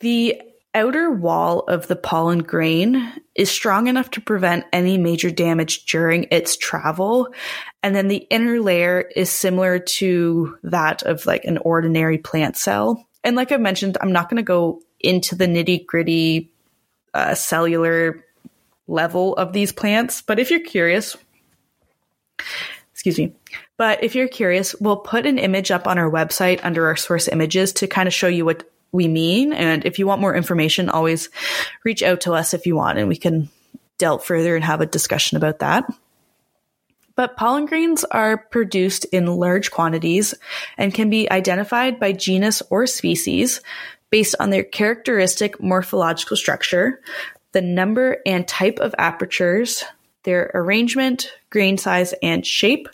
[0.00, 0.40] the
[0.76, 6.26] outer wall of the pollen grain is strong enough to prevent any major damage during
[6.30, 7.32] its travel.
[7.82, 13.08] And then the inner layer is similar to that of like an ordinary plant cell.
[13.24, 16.52] And like I mentioned, I'm not going to go into the nitty gritty
[17.14, 18.22] uh, cellular
[18.86, 21.16] level of these plants, but if you're curious,
[22.92, 23.32] excuse me,
[23.78, 27.28] but if you're curious, we'll put an image up on our website under our source
[27.28, 29.52] images to kind of show you what we mean.
[29.52, 31.28] And if you want more information, always
[31.84, 33.48] reach out to us if you want, and we can
[33.98, 35.84] delve further and have a discussion about that.
[37.14, 40.34] But pollen grains are produced in large quantities
[40.76, 43.62] and can be identified by genus or species
[44.10, 47.00] based on their characteristic morphological structure,
[47.52, 49.82] the number and type of apertures,
[50.24, 52.88] their arrangement, grain size, and shape,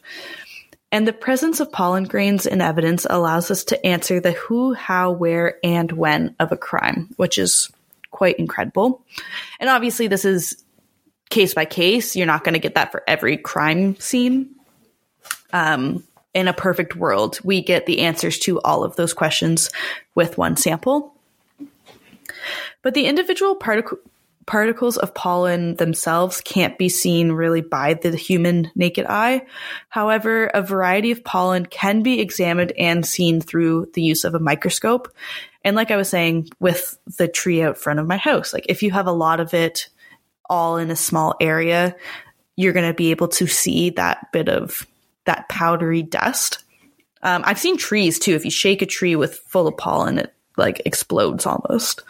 [0.92, 5.10] and the presence of pollen grains in evidence allows us to answer the who, how,
[5.10, 7.70] where, and when of a crime, which is
[8.10, 9.02] quite incredible.
[9.58, 10.62] And obviously, this is
[11.30, 12.14] case by case.
[12.14, 14.54] You're not going to get that for every crime scene.
[15.52, 16.04] Um,
[16.34, 19.70] in a perfect world, we get the answers to all of those questions
[20.14, 21.14] with one sample.
[22.82, 23.98] But the individual particle
[24.46, 29.46] particles of pollen themselves can't be seen really by the human naked eye.
[29.88, 34.40] However, a variety of pollen can be examined and seen through the use of a
[34.40, 35.12] microscope.
[35.64, 38.82] And like I was saying with the tree out front of my house, like if
[38.82, 39.88] you have a lot of it
[40.50, 41.94] all in a small area,
[42.56, 44.86] you're going to be able to see that bit of
[45.24, 46.64] that powdery dust.
[47.22, 48.34] Um, I've seen trees too.
[48.34, 52.02] If you shake a tree with full of pollen, it like explodes almost.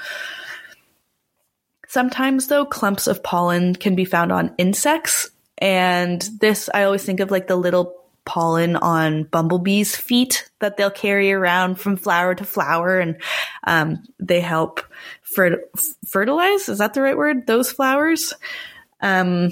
[1.93, 5.29] Sometimes, though, clumps of pollen can be found on insects.
[5.59, 7.95] And this, I always think of like the little
[8.25, 12.99] pollen on bumblebees' feet that they'll carry around from flower to flower.
[12.99, 13.21] And
[13.65, 14.81] um, they help
[15.21, 15.65] fer-
[16.09, 16.71] fertilize.
[16.71, 17.47] Is that the right word?
[17.47, 18.33] Those flowers.
[19.03, 19.51] Um,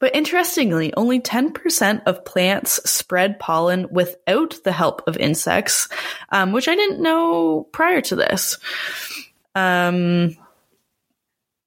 [0.00, 5.88] but interestingly, only 10% of plants spread pollen without the help of insects,
[6.28, 8.58] um, which I didn't know prior to this.
[9.54, 10.36] Um,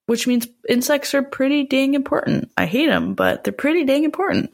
[0.06, 2.52] which means insects are pretty dang important.
[2.58, 4.54] I hate them, but they're pretty dang important.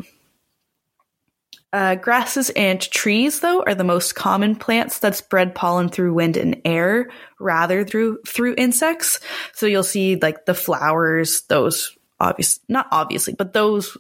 [1.74, 6.36] Uh, grasses and trees, though, are the most common plants that spread pollen through wind
[6.36, 7.10] and air
[7.40, 9.22] rather through through insects.
[9.54, 13.98] So you'll see like the flowers; those obvious, not obviously, but those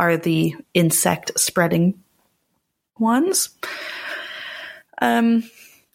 [0.00, 2.02] are the insect spreading
[2.98, 3.50] ones.
[5.00, 5.44] Um,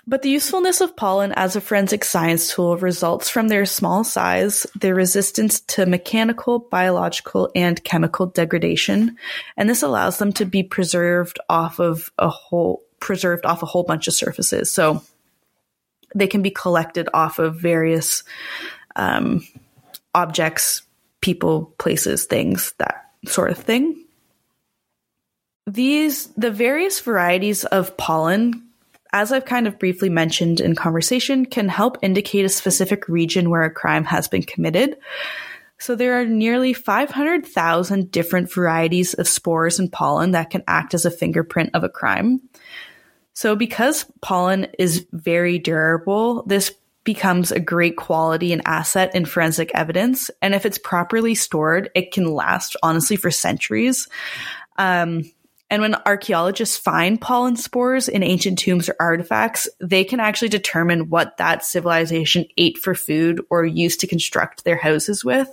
[0.08, 4.66] but the usefulness of pollen as a forensic science tool results from their small size,
[4.74, 9.18] their resistance to mechanical, biological, and chemical degradation,
[9.58, 13.84] and this allows them to be preserved off of a whole preserved off a whole
[13.84, 14.72] bunch of surfaces.
[14.72, 15.04] So
[16.16, 18.24] they can be collected off of various
[18.96, 19.46] um,
[20.16, 20.84] objects,
[21.22, 24.06] people, places, things, that sort of thing.
[25.68, 28.66] These the various varieties of pollen
[29.14, 33.64] as I've kind of briefly mentioned in conversation, can help indicate a specific region where
[33.64, 34.98] a crime has been committed.
[35.80, 41.06] So there are nearly 500,000 different varieties of spores and pollen that can act as
[41.06, 42.42] a fingerprint of a crime.
[43.34, 46.74] So because pollen is very durable, this
[47.04, 50.32] becomes a great quality and asset in forensic evidence.
[50.42, 54.10] And if it's properly stored, it can last honestly for centuries.
[54.78, 55.24] Um,
[55.69, 61.10] and when archaeologists find pollen spores in ancient tombs or artifacts, they can actually determine
[61.10, 65.49] what that civilization ate for food or used to construct their houses with,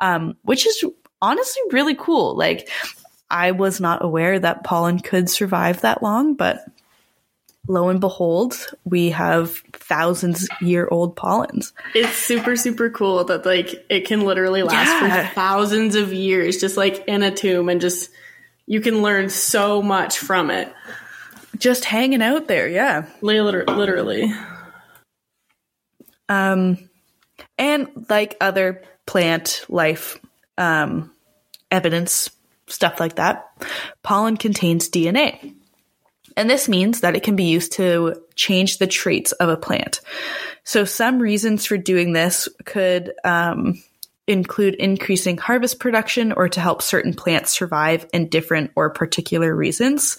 [0.00, 0.84] um, which is
[1.22, 2.36] honestly really cool.
[2.36, 2.68] Like,
[3.30, 6.64] I was not aware that pollen could survive that long, but
[7.66, 11.72] lo and behold, we have thousands year old pollens.
[11.94, 15.28] It's super, super cool that like it can literally last yeah.
[15.28, 18.10] for thousands of years, just like in a tomb and just
[18.66, 20.72] you can learn so much from it.
[21.58, 23.06] Just hanging out there, yeah.
[23.68, 24.32] Literally.
[26.28, 26.88] Um,
[27.58, 30.18] and like other plant life
[30.58, 31.12] um,
[31.70, 32.30] evidence,
[32.66, 33.46] stuff like that,
[34.02, 35.54] pollen contains DNA.
[36.36, 40.00] And this means that it can be used to change the traits of a plant.
[40.64, 43.82] So, some reasons for doing this could um,
[44.26, 50.18] include increasing harvest production or to help certain plants survive in different or particular reasons.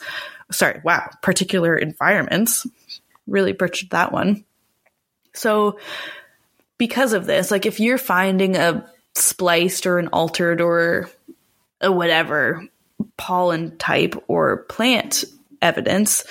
[0.52, 2.68] Sorry, wow, particular environments.
[3.26, 4.46] Really butchered that one.
[5.34, 5.80] So,
[6.78, 11.10] because of this, like if you're finding a spliced or an altered or
[11.82, 12.68] a whatever
[13.18, 15.24] pollen type or plant
[15.62, 16.26] evidence,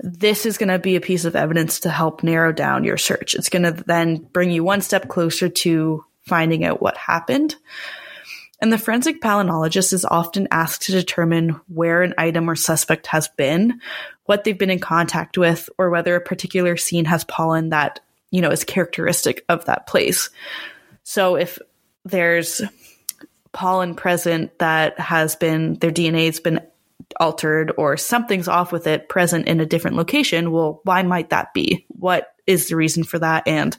[0.00, 3.34] this is going to be a piece of evidence to help narrow down your search.
[3.34, 7.56] It's going to then bring you one step closer to finding out what happened.
[8.60, 13.28] And the forensic palynologist is often asked to determine where an item or suspect has
[13.28, 13.80] been,
[14.24, 18.00] what they've been in contact with, or whether a particular scene has pollen that,
[18.30, 20.30] you know, is characteristic of that place.
[21.04, 21.58] So if
[22.04, 22.60] there's
[23.52, 26.60] pollen present that has been, their DNA has been
[27.18, 31.54] altered or something's off with it present in a different location, well, why might that
[31.54, 31.86] be?
[31.88, 33.46] What is the reason for that?
[33.46, 33.76] And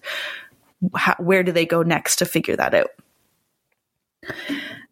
[0.96, 2.90] how, where do they go next to figure that out?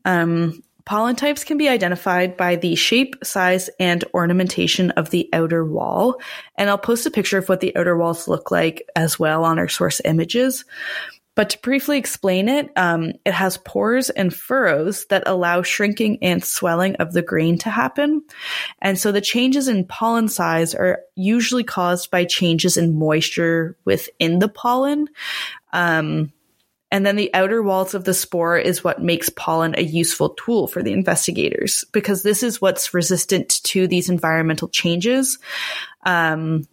[0.06, 5.66] Um, pollen types can be identified by the shape, size, and ornamentation of the outer
[5.66, 6.22] wall.
[6.56, 9.60] And I'll post a picture of what the outer walls look like as well on
[9.60, 10.64] our source images.
[11.38, 16.44] But to briefly explain it, um, it has pores and furrows that allow shrinking and
[16.44, 18.24] swelling of the grain to happen.
[18.82, 24.40] And so the changes in pollen size are usually caused by changes in moisture within
[24.40, 25.10] the pollen.
[25.74, 26.32] Um,
[26.90, 30.68] and then the outer walls of the spore is what makes pollen a useful tool
[30.68, 35.38] for the investigators because this is what's resistant to these environmental changes.
[36.06, 36.66] Um,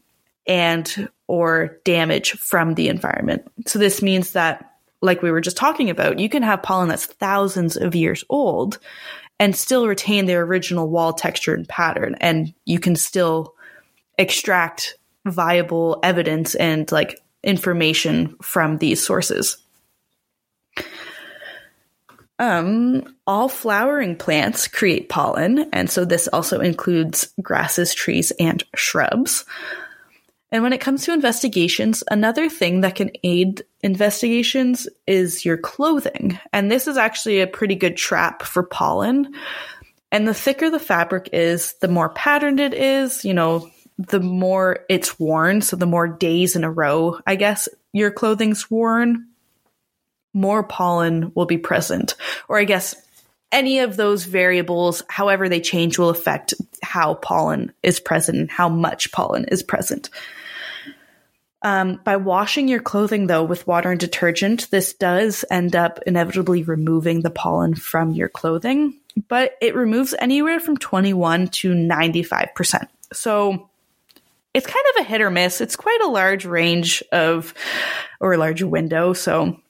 [0.46, 3.50] and or damage from the environment.
[3.66, 7.06] So this means that like we were just talking about, you can have pollen that's
[7.06, 8.78] thousands of years old
[9.38, 12.16] and still retain their original wall texture and pattern.
[12.20, 13.54] And you can still
[14.18, 14.96] extract
[15.26, 19.58] viable evidence and like information from these sources.
[22.38, 29.44] Um, all flowering plants create pollen, and so this also includes grasses, trees, and shrubs.
[30.50, 36.38] And when it comes to investigations, another thing that can aid investigations is your clothing.
[36.52, 39.34] And this is actually a pretty good trap for pollen.
[40.12, 43.68] And the thicker the fabric is, the more patterned it is, you know,
[43.98, 45.60] the more it's worn.
[45.60, 49.28] So the more days in a row, I guess, your clothing's worn,
[50.32, 52.16] more pollen will be present.
[52.48, 52.96] Or I guess
[53.52, 58.68] any of those variables, however they change, will affect how pollen is present and how
[58.68, 60.10] much pollen is present.
[61.62, 66.62] Um, by washing your clothing, though, with water and detergent, this does end up inevitably
[66.62, 72.88] removing the pollen from your clothing, but it removes anywhere from 21 to 95%.
[73.14, 73.70] So
[74.54, 75.60] it's kind of a hit or miss.
[75.60, 77.52] It's quite a large range of,
[78.20, 79.12] or a large window.
[79.12, 79.60] So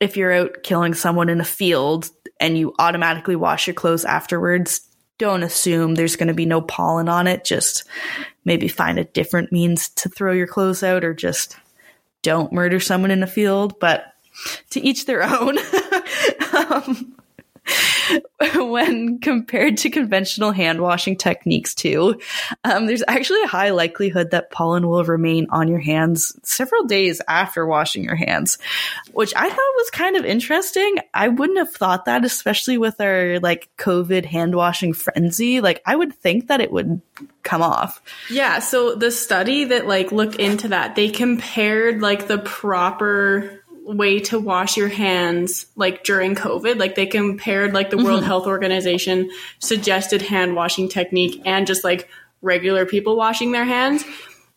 [0.00, 2.08] if you're out killing someone in a field
[2.40, 4.80] and you automatically wash your clothes afterwards,
[5.18, 7.44] don't assume there's going to be no pollen on it.
[7.44, 7.84] Just
[8.44, 11.56] maybe find a different means to throw your clothes out or just
[12.22, 13.80] don't murder someone in a field.
[13.80, 14.04] But
[14.70, 15.58] to each their own.
[16.70, 17.17] um,
[18.54, 22.20] when compared to conventional hand washing techniques, too,
[22.64, 27.20] um, there's actually a high likelihood that pollen will remain on your hands several days
[27.28, 28.58] after washing your hands,
[29.12, 30.96] which I thought was kind of interesting.
[31.14, 35.60] I wouldn't have thought that, especially with our like COVID hand washing frenzy.
[35.60, 37.00] Like, I would think that it would
[37.42, 38.00] come off.
[38.30, 38.58] Yeah.
[38.58, 43.57] So the study that like looked into that, they compared like the proper
[43.88, 46.78] way to wash your hands like during COVID.
[46.78, 48.06] Like they compared like the mm-hmm.
[48.06, 52.08] World Health Organization suggested hand washing technique and just like
[52.42, 54.04] regular people washing their hands.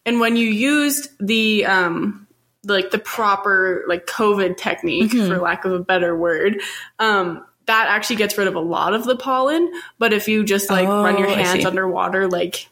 [0.05, 2.27] And when you used the um
[2.63, 5.29] like the proper like COVID technique mm-hmm.
[5.29, 6.61] for lack of a better word,
[6.99, 9.71] um that actually gets rid of a lot of the pollen.
[9.97, 12.67] But if you just like oh, run your oh, hands underwater like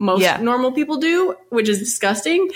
[0.00, 0.38] most yeah.
[0.38, 2.50] normal people do, which is disgusting,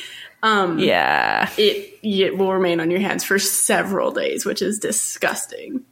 [0.44, 5.84] um, yeah, it it will remain on your hands for several days, which is disgusting.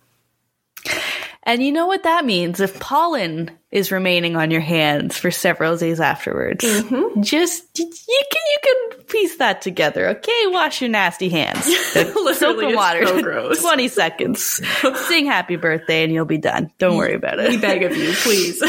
[1.44, 2.60] And you know what that means?
[2.60, 7.22] If pollen is remaining on your hands for several days afterwards, mm-hmm.
[7.22, 10.08] just you can you can piece that together.
[10.08, 11.64] Okay, wash your nasty hands.
[11.92, 13.06] Soap and water.
[13.22, 14.60] So Twenty seconds.
[15.06, 16.70] Sing happy birthday, and you'll be done.
[16.76, 17.48] Don't worry about it.
[17.48, 18.62] We beg of you, please,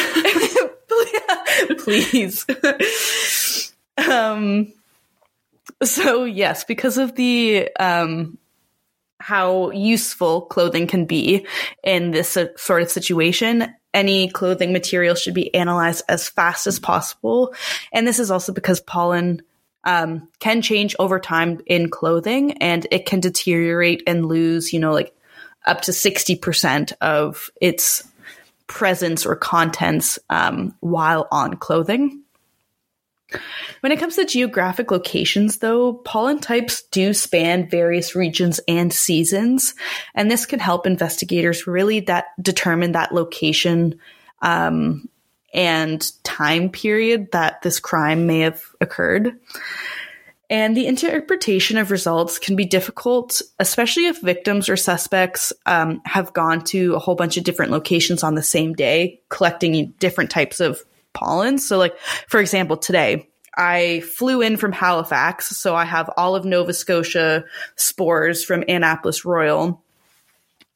[2.48, 3.74] please.
[3.98, 4.72] um
[5.86, 8.38] so yes, because of the um,
[9.20, 11.48] how useful clothing can be
[11.84, 17.54] in this sort of situation, any clothing material should be analyzed as fast as possible.
[17.94, 19.42] And this is also because pollen
[19.86, 24.92] um, can change over time in clothing and it can deteriorate and lose, you know,
[24.92, 25.16] like
[25.66, 28.04] up to 60% of its
[28.68, 32.23] presence or contents um, while on clothing.
[33.82, 39.76] When it comes to geographic locations, though, pollen types do span various regions and seasons,
[40.16, 44.00] and this can help investigators really that determine that location
[44.42, 45.10] um,
[45.54, 49.40] and time period that this crime may have occurred.
[50.50, 56.34] And the interpretation of results can be difficult, especially if victims or suspects um, have
[56.34, 60.60] gone to a whole bunch of different locations on the same day, collecting different types
[60.60, 61.58] of pollen.
[61.58, 66.46] So, like, for example, today, I flew in from Halifax, so I have all of
[66.46, 67.46] Nova Scotia
[67.76, 69.84] spores from Annapolis Royal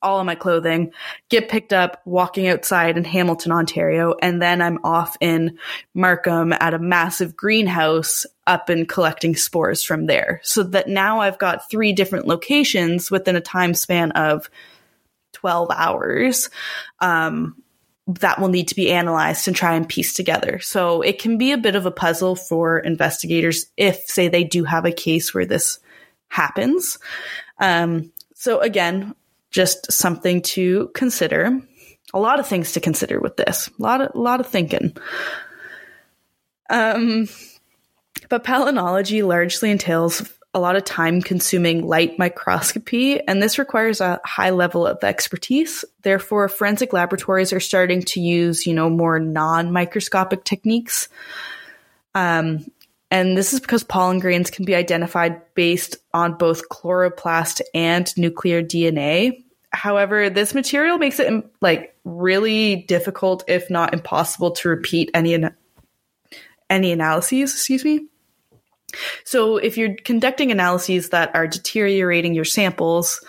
[0.02, 0.92] all of my clothing,
[1.30, 5.58] get picked up walking outside in Hamilton, Ontario, and then I'm off in
[5.94, 10.40] Markham at a massive greenhouse up and collecting spores from there.
[10.44, 14.50] So that now I've got three different locations within a time span of
[15.34, 16.50] 12 hours.
[17.00, 17.62] Um,
[18.08, 20.60] that will need to be analyzed and try and piece together.
[20.60, 24.64] So it can be a bit of a puzzle for investigators if, say, they do
[24.64, 25.80] have a case where this
[26.30, 26.98] happens.
[27.60, 29.14] Um, so again,
[29.52, 31.62] just something to consider.
[32.14, 33.70] A lot of things to consider with this.
[33.78, 34.96] A lot of, a lot of thinking.
[36.70, 37.28] Um,
[38.30, 44.20] but palynology largely entails a lot of time consuming light microscopy, and this requires a
[44.26, 45.86] high level of expertise.
[46.02, 51.10] Therefore, forensic laboratories are starting to use, you know, more non microscopic techniques.
[52.16, 52.66] Um,
[53.12, 58.64] and this is because pollen grains can be identified based on both chloroplast and nuclear
[58.64, 59.44] DNA.
[59.72, 61.32] However, this material makes it
[61.62, 65.38] like really difficult, if not impossible, to repeat any
[66.68, 67.54] any analyses.
[67.54, 68.08] Excuse me.
[69.24, 73.24] So, if you're conducting analyses that are deteriorating your samples,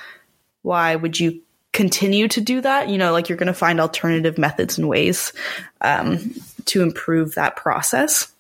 [0.63, 1.41] why would you
[1.73, 2.89] continue to do that?
[2.89, 5.33] You know, like you're going to find alternative methods and ways
[5.81, 6.35] um,
[6.67, 8.33] to improve that process.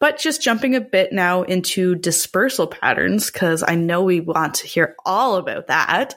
[0.00, 4.66] But just jumping a bit now into dispersal patterns, because I know we want to
[4.66, 6.16] hear all about that.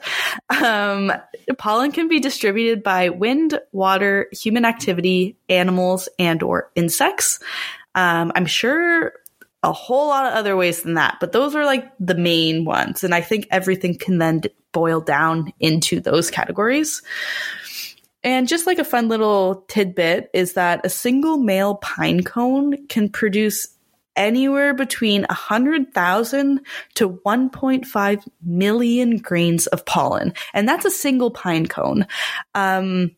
[0.50, 1.12] Um,
[1.56, 7.38] pollen can be distributed by wind, water, human activity, animals, and or insects.
[7.94, 9.12] Um, I'm sure
[9.62, 13.02] a whole lot of other ways than that, but those are like the main ones.
[13.02, 17.02] And I think everything can then boil down into those categories.
[18.22, 23.08] And just like a fun little tidbit is that a single male pine cone can
[23.08, 23.68] produce
[24.16, 26.60] anywhere between 100,000
[26.94, 30.34] to 1.5 million grains of pollen.
[30.52, 32.06] And that's a single pine cone.
[32.54, 33.12] Um,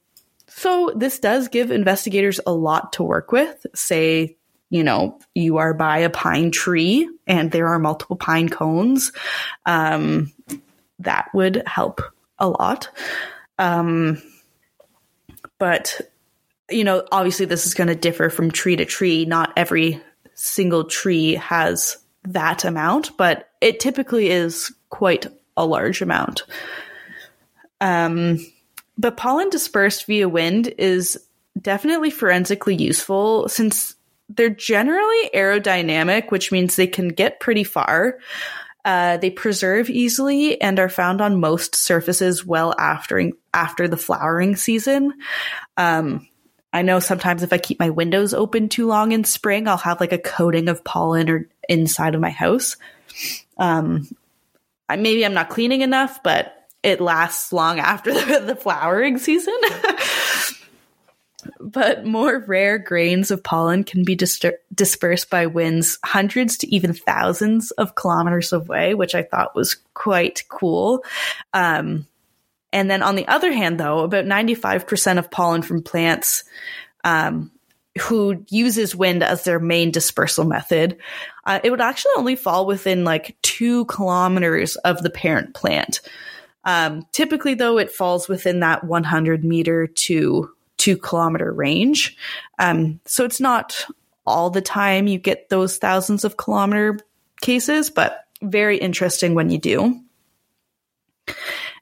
[0.47, 3.67] so this does give investigators a lot to work with.
[3.75, 4.37] Say,
[4.71, 9.13] you know, you are by a pine tree and there are multiple pine cones.
[9.67, 10.33] Um,
[11.01, 12.01] that would help
[12.39, 12.89] a lot.
[13.59, 14.23] Um,
[15.59, 16.01] but,
[16.71, 19.25] you know, obviously this is going to differ from tree to tree.
[19.25, 20.01] Not every
[20.35, 25.27] single tree has that amount, but it typically is quite
[25.57, 26.45] a large amount.
[27.81, 28.39] Um,
[28.97, 31.19] but pollen dispersed via wind is
[31.61, 33.97] definitely forensically useful since
[34.31, 38.19] they're generally aerodynamic, which means they can get pretty far.
[38.85, 44.57] Uh, they preserve easily and are found on most surfaces well after after the flowering
[44.57, 45.13] season.
[45.77, 46.27] Um,
[46.73, 50.01] I know sometimes if I keep my windows open too long in spring, I'll have
[50.01, 52.77] like a coating of pollen or inside of my house.
[53.59, 54.09] Um,
[54.89, 59.59] I, maybe I'm not cleaning enough, but it lasts long after the, the flowering season.
[61.59, 64.41] but more rare grains of pollen can be dis-
[64.75, 70.45] dispersed by winds hundreds to even thousands of kilometers away, which I thought was quite
[70.49, 71.05] cool.
[71.53, 72.07] Um,
[72.73, 76.45] and then on the other hand, though, about 95% of pollen from plants
[77.05, 77.51] um,
[78.01, 80.99] who uses wind as their main dispersal method,
[81.45, 86.01] uh, it would actually only fall within like two kilometers of the parent plant.
[86.65, 90.51] Um, typically, though, it falls within that 100 meter to
[90.81, 92.17] two kilometer range.
[92.59, 93.87] Um, so it's not
[94.27, 96.99] all the time you get those thousands of kilometer
[97.43, 100.01] cases, but very interesting when you do.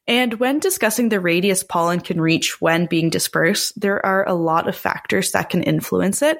[0.08, 4.68] And when discussing the radius pollen can reach when being dispersed, there are a lot
[4.68, 6.38] of factors that can influence it.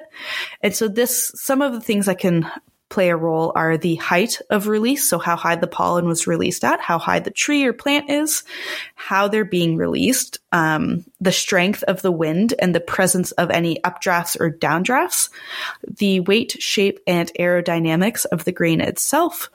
[0.61, 2.49] And so this, some of the things that can
[2.89, 6.63] play a role are the height of release, so how high the pollen was released
[6.63, 8.43] at, how high the tree or plant is,
[8.95, 13.79] how they're being released, um, the strength of the wind and the presence of any
[13.83, 15.29] updrafts or downdrafts,
[15.87, 19.49] the weight, shape, and aerodynamics of the grain itself,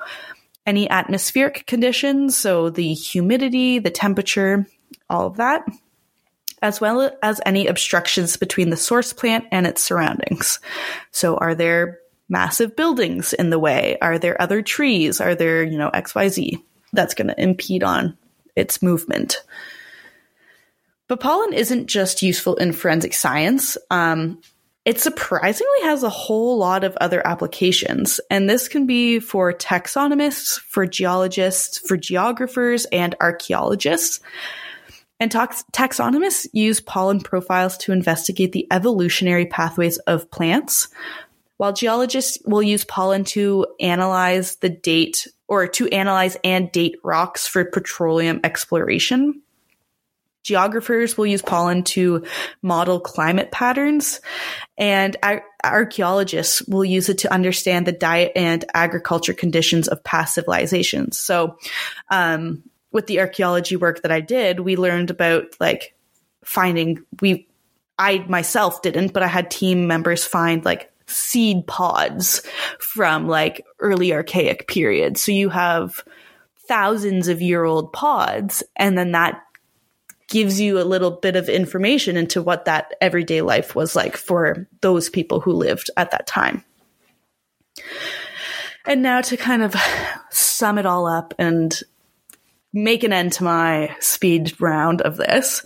[0.65, 4.67] any atmospheric conditions, so the humidity, the temperature,
[5.11, 5.67] all of that
[6.63, 10.61] as well as any obstructions between the source plant and its surroundings.
[11.11, 11.99] So, are there
[12.29, 13.97] massive buildings in the way?
[14.01, 15.21] Are there other trees?
[15.21, 18.17] Are there, you know, XYZ that's going to impede on
[18.57, 19.43] its movement?
[21.07, 23.77] But pollen isn't just useful in forensic science.
[23.91, 24.41] Um,
[24.85, 30.61] it surprisingly has a whole lot of other applications, and this can be for taxonomists,
[30.61, 34.21] for geologists, for geographers, and archaeologists.
[35.21, 40.89] And tax- taxonomists use pollen profiles to investigate the evolutionary pathways of plants,
[41.65, 47.47] while geologists will use pollen to analyze the date or to analyze and date rocks
[47.47, 49.41] for petroleum exploration.
[50.43, 52.27] Geographers will use pollen to
[52.61, 54.21] model climate patterns,
[54.77, 60.35] and ar- archaeologists will use it to understand the diet and agriculture conditions of past
[60.35, 61.17] civilizations.
[61.17, 61.57] So,
[62.11, 62.63] um,
[62.93, 65.97] with the archaeology work that I did, we learned about like
[66.45, 67.49] finding we
[67.99, 72.43] I myself didn't, but I had team members find like seed pods
[72.79, 75.23] from like early archaic periods.
[75.23, 76.03] So you have
[76.67, 79.43] thousands of year old pods, and then that
[80.29, 84.67] gives you a little bit of information into what that everyday life was like for
[84.81, 86.65] those people who lived at that time.
[88.87, 89.75] And now to kind of
[90.31, 91.79] sum it all up and
[92.73, 95.65] make an end to my speed round of this.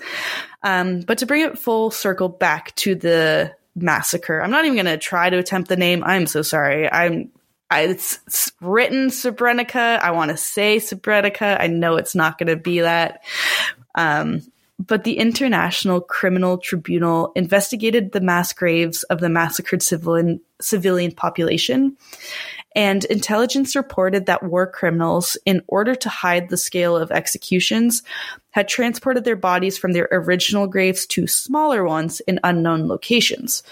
[0.62, 4.40] Um, but to bring it full circle back to the massacre.
[4.40, 6.02] I'm not even going to try to attempt the name.
[6.04, 6.90] I'm so sorry.
[6.90, 7.30] I'm
[7.70, 9.98] I, it's, it's, written Srebrenica.
[10.00, 11.60] I want to say Srebrenica.
[11.60, 13.22] I know it's not going to be that.
[13.94, 14.42] Um,
[14.78, 21.96] but the International Criminal Tribunal investigated the mass graves of the massacred civilian civilian population.
[22.74, 28.02] And intelligence reported that war criminals, in order to hide the scale of executions,
[28.50, 33.62] had transported their bodies from their original graves to smaller ones in unknown locations.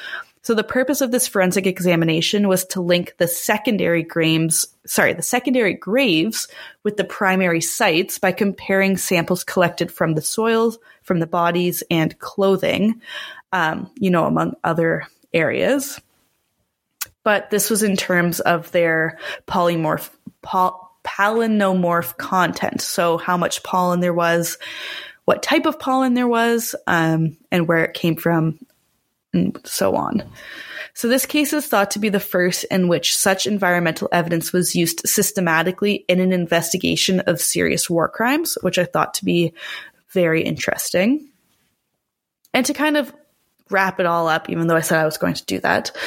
[0.46, 5.20] So the purpose of this forensic examination was to link the secondary graves, sorry, the
[5.20, 6.46] secondary graves
[6.84, 12.16] with the primary sites by comparing samples collected from the soils, from the bodies, and
[12.20, 13.02] clothing,
[13.52, 16.00] um, you know, among other areas.
[17.24, 19.18] But this was in terms of their
[19.48, 20.10] polymorph,
[20.42, 22.82] pol- palynomorph content.
[22.82, 24.58] So how much pollen there was,
[25.24, 28.60] what type of pollen there was, um, and where it came from,
[29.36, 30.22] and so on.
[30.94, 34.74] So this case is thought to be the first in which such environmental evidence was
[34.74, 39.52] used systematically in an investigation of serious war crimes, which I thought to be
[40.10, 41.28] very interesting.
[42.54, 43.14] And to kind of
[43.68, 46.00] wrap it all up, even though I said I was going to do that a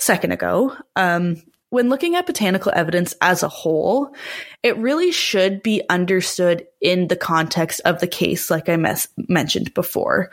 [0.00, 4.14] second ago, um, when looking at botanical evidence as a whole,
[4.62, 9.74] it really should be understood in the context of the case, like I mes- mentioned
[9.74, 10.30] before.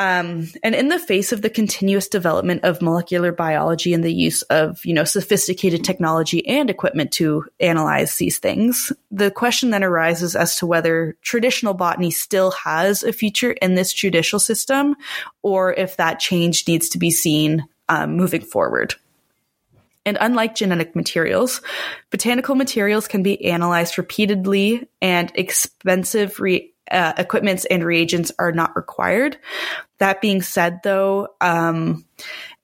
[0.00, 4.40] Um, and in the face of the continuous development of molecular biology and the use
[4.44, 10.34] of, you know, sophisticated technology and equipment to analyze these things, the question then arises
[10.34, 14.96] as to whether traditional botany still has a future in this judicial system,
[15.42, 18.94] or if that change needs to be seen um, moving forward.
[20.06, 21.60] And unlike genetic materials,
[22.08, 28.76] botanical materials can be analyzed repeatedly and expensive re- uh, equipments and reagents are not
[28.76, 29.38] required.
[29.98, 32.04] That being said, though, um,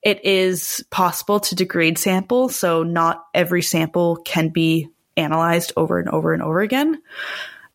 [0.02, 6.08] it is possible to degrade samples, so not every sample can be analyzed over and
[6.08, 7.02] over and over again.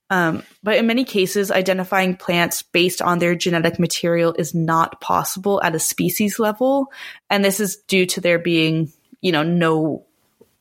[0.10, 5.62] Um, but in many cases, identifying plants based on their genetic material is not possible
[5.64, 6.92] at a species level,
[7.30, 8.92] and this is due to there being,
[9.22, 10.06] you know, no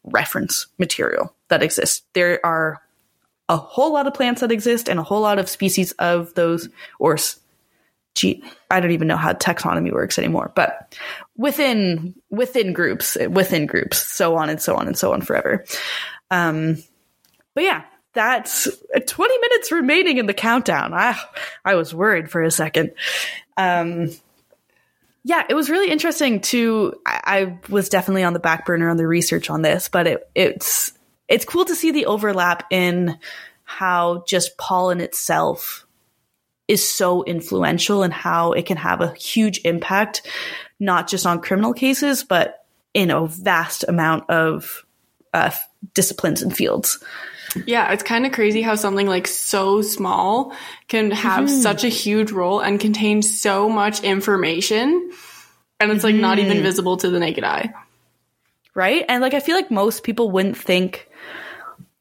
[0.04, 2.02] reference material that exists.
[2.14, 2.80] There are
[3.50, 6.68] a whole lot of plants that exist and a whole lot of species of those,
[7.00, 7.18] or
[8.14, 10.96] gee, I don't even know how taxonomy works anymore, but
[11.36, 15.64] within within groups, within groups, so on and so on and so on forever.
[16.30, 16.76] Um,
[17.54, 17.82] but yeah,
[18.12, 18.68] that's
[19.06, 20.94] 20 minutes remaining in the countdown.
[20.94, 21.18] I
[21.64, 22.92] I was worried for a second.
[23.56, 24.10] Um,
[25.24, 26.94] yeah, it was really interesting to.
[27.04, 30.30] I, I was definitely on the back burner on the research on this, but it
[30.36, 30.92] it's
[31.30, 33.18] it's cool to see the overlap in
[33.64, 35.86] how just pollen itself
[36.66, 40.26] is so influential and how it can have a huge impact,
[40.78, 44.84] not just on criminal cases, but in a vast amount of
[45.32, 45.50] uh,
[45.94, 47.02] disciplines and fields.
[47.66, 50.52] Yeah, it's kind of crazy how something like so small
[50.88, 51.60] can have mm-hmm.
[51.60, 55.10] such a huge role and contain so much information.
[55.78, 56.22] And it's like mm-hmm.
[56.22, 56.62] not even mm-hmm.
[56.62, 57.72] visible to the naked eye.
[58.74, 59.04] Right?
[59.08, 61.08] And like, I feel like most people wouldn't think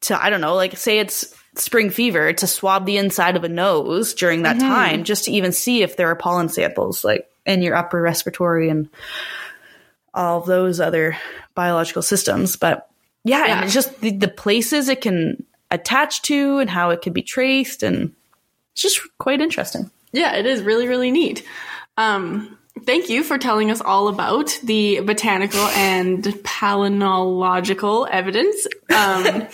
[0.01, 3.49] to, I don't know, like say it's spring fever to swab the inside of a
[3.49, 4.67] nose during that mm-hmm.
[4.67, 8.69] time just to even see if there are pollen samples like in your upper respiratory
[8.69, 8.89] and
[10.13, 11.17] all those other
[11.55, 12.55] biological systems.
[12.55, 12.89] But
[13.23, 13.55] yeah, yeah.
[13.55, 17.21] and it's just the, the places it can attach to and how it can be
[17.21, 18.13] traced and
[18.73, 19.89] it's just quite interesting.
[20.11, 21.45] Yeah, it is really, really neat.
[21.97, 28.67] Um, thank you for telling us all about the botanical and palynological evidence.
[28.89, 29.47] Um,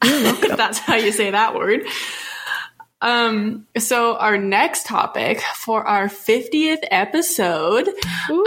[0.56, 1.82] that's how you say that word.
[3.02, 7.88] Um, so our next topic for our 50th episode,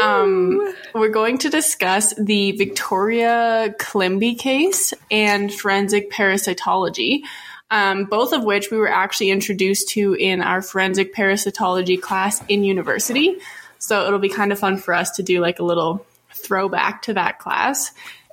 [0.02, 7.24] um, we're going to discuss the Victoria Climbié case and forensic parasitology.
[7.70, 12.64] Um, both of which we were actually introduced to in our forensic parasitology class in
[12.64, 13.40] university.
[13.86, 17.14] So it'll be kind of fun for us to do like a little throwback to
[17.14, 17.92] that class.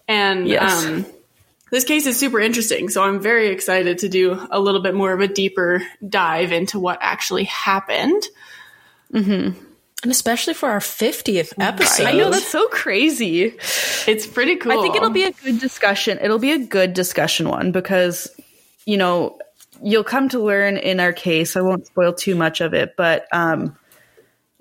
[0.08, 0.84] And yes.
[0.84, 1.06] um,
[1.70, 2.88] this case is super interesting.
[2.88, 6.78] So I'm very excited to do a little bit more of a deeper dive into
[6.78, 8.22] what actually happened.
[9.12, 9.58] Mm-hmm.
[10.02, 12.06] And especially for our 50th episode.
[12.06, 13.54] I know, that's so crazy.
[14.06, 14.72] It's pretty cool.
[14.72, 16.18] I think it'll be a good discussion.
[16.20, 18.28] It'll be a good discussion one because,
[18.84, 19.38] you know,
[19.82, 21.56] you'll come to learn in our case.
[21.56, 23.76] I won't spoil too much of it, but um,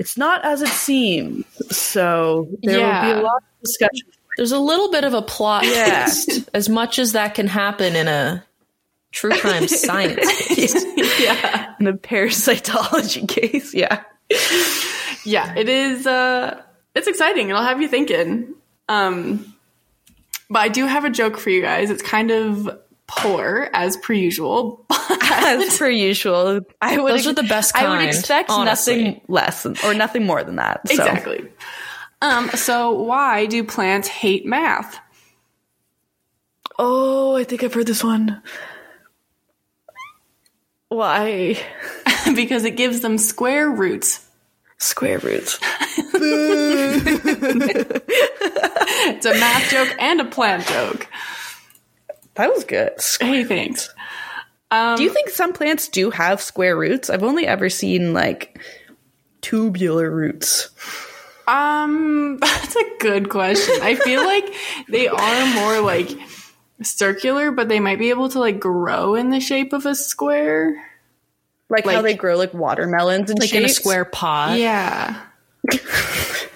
[0.02, 1.46] it's not as it seems.
[1.70, 3.06] So there yeah.
[3.06, 4.08] will be a lot of discussion.
[4.36, 6.06] There's a little bit of a plot yeah.
[6.06, 8.44] twist, as much as that can happen in a
[9.12, 10.84] true crime science case.
[11.20, 11.76] yeah.
[11.80, 14.04] In a parasitology case, yeah.
[15.24, 16.60] Yeah, it is uh
[16.96, 17.50] it's exciting.
[17.50, 18.56] It'll have you thinking.
[18.90, 19.56] Um,
[20.50, 21.92] but I do have a joke for you guys.
[21.92, 22.76] It's kind of
[23.18, 24.86] poor as per usual.
[24.90, 29.04] As per usual, I would Those are the best I would expect honestly.
[29.04, 30.88] nothing less or nothing more than that.
[30.88, 30.94] So.
[30.94, 31.48] Exactly.
[32.22, 35.00] Um, so why do plants hate math?
[36.78, 38.42] Oh, I think I've heard this one.
[40.90, 41.58] Why?
[42.36, 44.28] because it gives them square roots.
[44.78, 45.60] Square roots.
[49.04, 51.08] It's a math joke and a plant joke.
[52.36, 52.94] That was good.
[53.20, 53.94] Hey, thanks.
[54.72, 57.10] do you think some plants do have square roots?
[57.10, 58.60] I've only ever seen like
[59.42, 60.70] tubular roots.
[61.48, 63.76] Um, that's a good question.
[63.82, 64.54] I feel like
[64.88, 66.10] they are more like
[66.82, 70.88] circular, but they might be able to like grow in the shape of a square.
[71.70, 74.58] Like, how they grow like watermelons and Like in a square pot.
[74.58, 75.22] Yeah.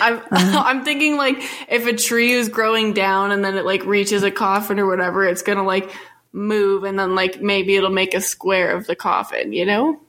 [0.00, 0.62] I'm uh-huh.
[0.66, 1.36] I'm thinking like
[1.68, 5.24] if a tree is growing down and then it like reaches a coffin or whatever,
[5.24, 5.90] it's gonna like
[6.32, 10.00] move and then like maybe it'll make a square of the coffin, you know?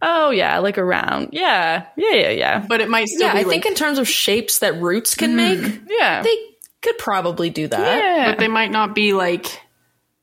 [0.00, 1.28] Oh yeah, like around.
[1.32, 2.66] Yeah, yeah, yeah, yeah.
[2.66, 5.14] But it might still Yeah, be I like, think in terms of shapes that roots
[5.14, 5.62] can mm-hmm.
[5.62, 6.22] make, Yeah.
[6.22, 6.36] they
[6.80, 7.98] could probably do that.
[7.98, 8.30] yeah.
[8.30, 9.60] but they might not be like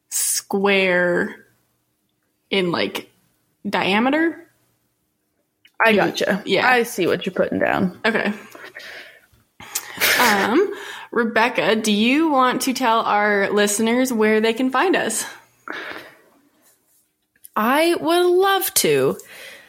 [0.09, 1.45] square
[2.49, 3.09] in like
[3.67, 4.45] diameter.
[5.79, 5.95] I mm-hmm.
[5.95, 6.43] gotcha.
[6.45, 6.67] Yeah.
[6.67, 7.99] I see what you're putting down.
[8.03, 8.33] Okay.
[11.11, 15.26] Rebecca, do you want to tell our listeners where they can find us?
[17.56, 19.18] I would love to.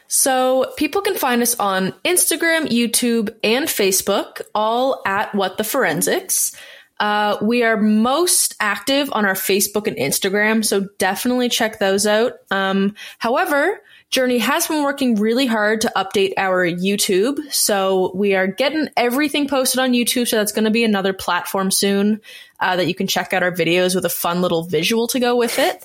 [0.06, 6.56] So people can find us on Instagram, YouTube, and Facebook, all at What the Forensics.
[6.98, 12.34] Uh, we are most active on our Facebook and Instagram, so definitely check those out.
[12.50, 13.80] Um, however,
[14.10, 19.46] Journey has been working really hard to update our YouTube, so we are getting everything
[19.46, 20.26] posted on YouTube.
[20.26, 22.20] So that's going to be another platform soon
[22.58, 25.36] uh, that you can check out our videos with a fun little visual to go
[25.36, 25.84] with it.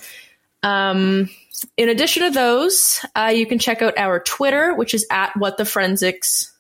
[0.64, 1.30] Um,
[1.78, 5.58] in addition to those, uh, you can check out our Twitter, which is at What
[5.58, 6.52] the Forensics.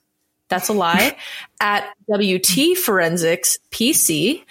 [0.49, 1.17] That's a lie.
[1.59, 4.43] at WT Forensics PC.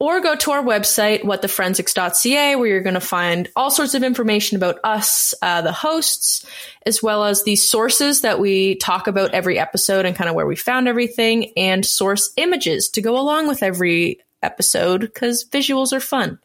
[0.00, 4.56] Or go to our website, whattheforensics.ca, where you're going to find all sorts of information
[4.56, 6.46] about us, uh, the hosts,
[6.86, 10.46] as well as the sources that we talk about every episode and kind of where
[10.46, 16.00] we found everything, and source images to go along with every episode because visuals are
[16.00, 16.38] fun.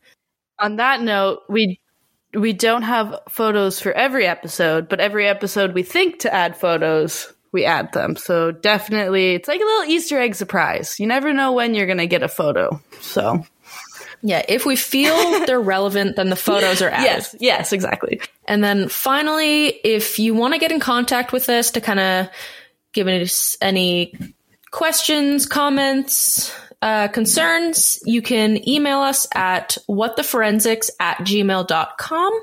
[0.60, 1.80] On that note, we
[2.34, 7.33] we don't have photos for every episode, but every episode we think to add photos,
[7.54, 8.18] we add them.
[8.18, 11.00] So definitely, it's like a little Easter egg surprise.
[11.00, 12.82] You never know when you're gonna get a photo.
[13.00, 13.46] So
[14.22, 15.16] Yeah, if we feel
[15.46, 17.06] they're relevant, then the photos are added.
[17.06, 18.20] yes, yes, exactly.
[18.46, 22.28] And then finally, if you want to get in contact with us to kind of
[22.92, 24.14] give us any
[24.72, 32.42] questions, comments, uh, concerns, you can email us at whattheforensics at gmail.com.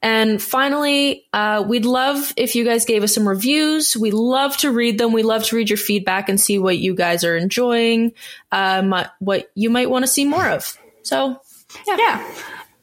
[0.00, 3.96] And finally, uh, we'd love if you guys gave us some reviews.
[3.96, 5.12] We love to read them.
[5.12, 8.12] We love to read your feedback and see what you guys are enjoying,
[8.52, 10.78] um, what you might want to see more of.
[11.02, 11.40] So,
[11.86, 12.24] Yeah.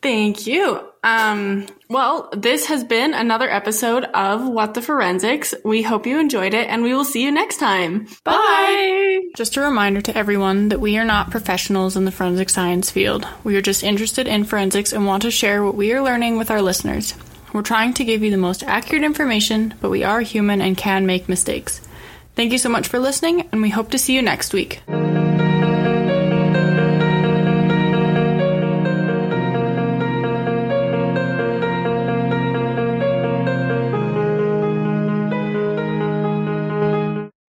[0.06, 0.80] Thank you.
[1.03, 5.56] Um, well, this has been another episode of What the Forensics.
[5.64, 8.07] We hope you enjoyed it and we will see you next time.
[8.23, 9.22] Bye.
[9.36, 13.27] Just a reminder to everyone that we are not professionals in the forensic science field.
[13.44, 16.52] We are just interested in forensics and want to share what we are learning with
[16.52, 17.15] our listeners.
[17.52, 21.07] We're trying to give you the most accurate information, but we are human and can
[21.07, 21.82] make mistakes.
[22.36, 24.84] Thank you so much for listening, and we hope to see you next week.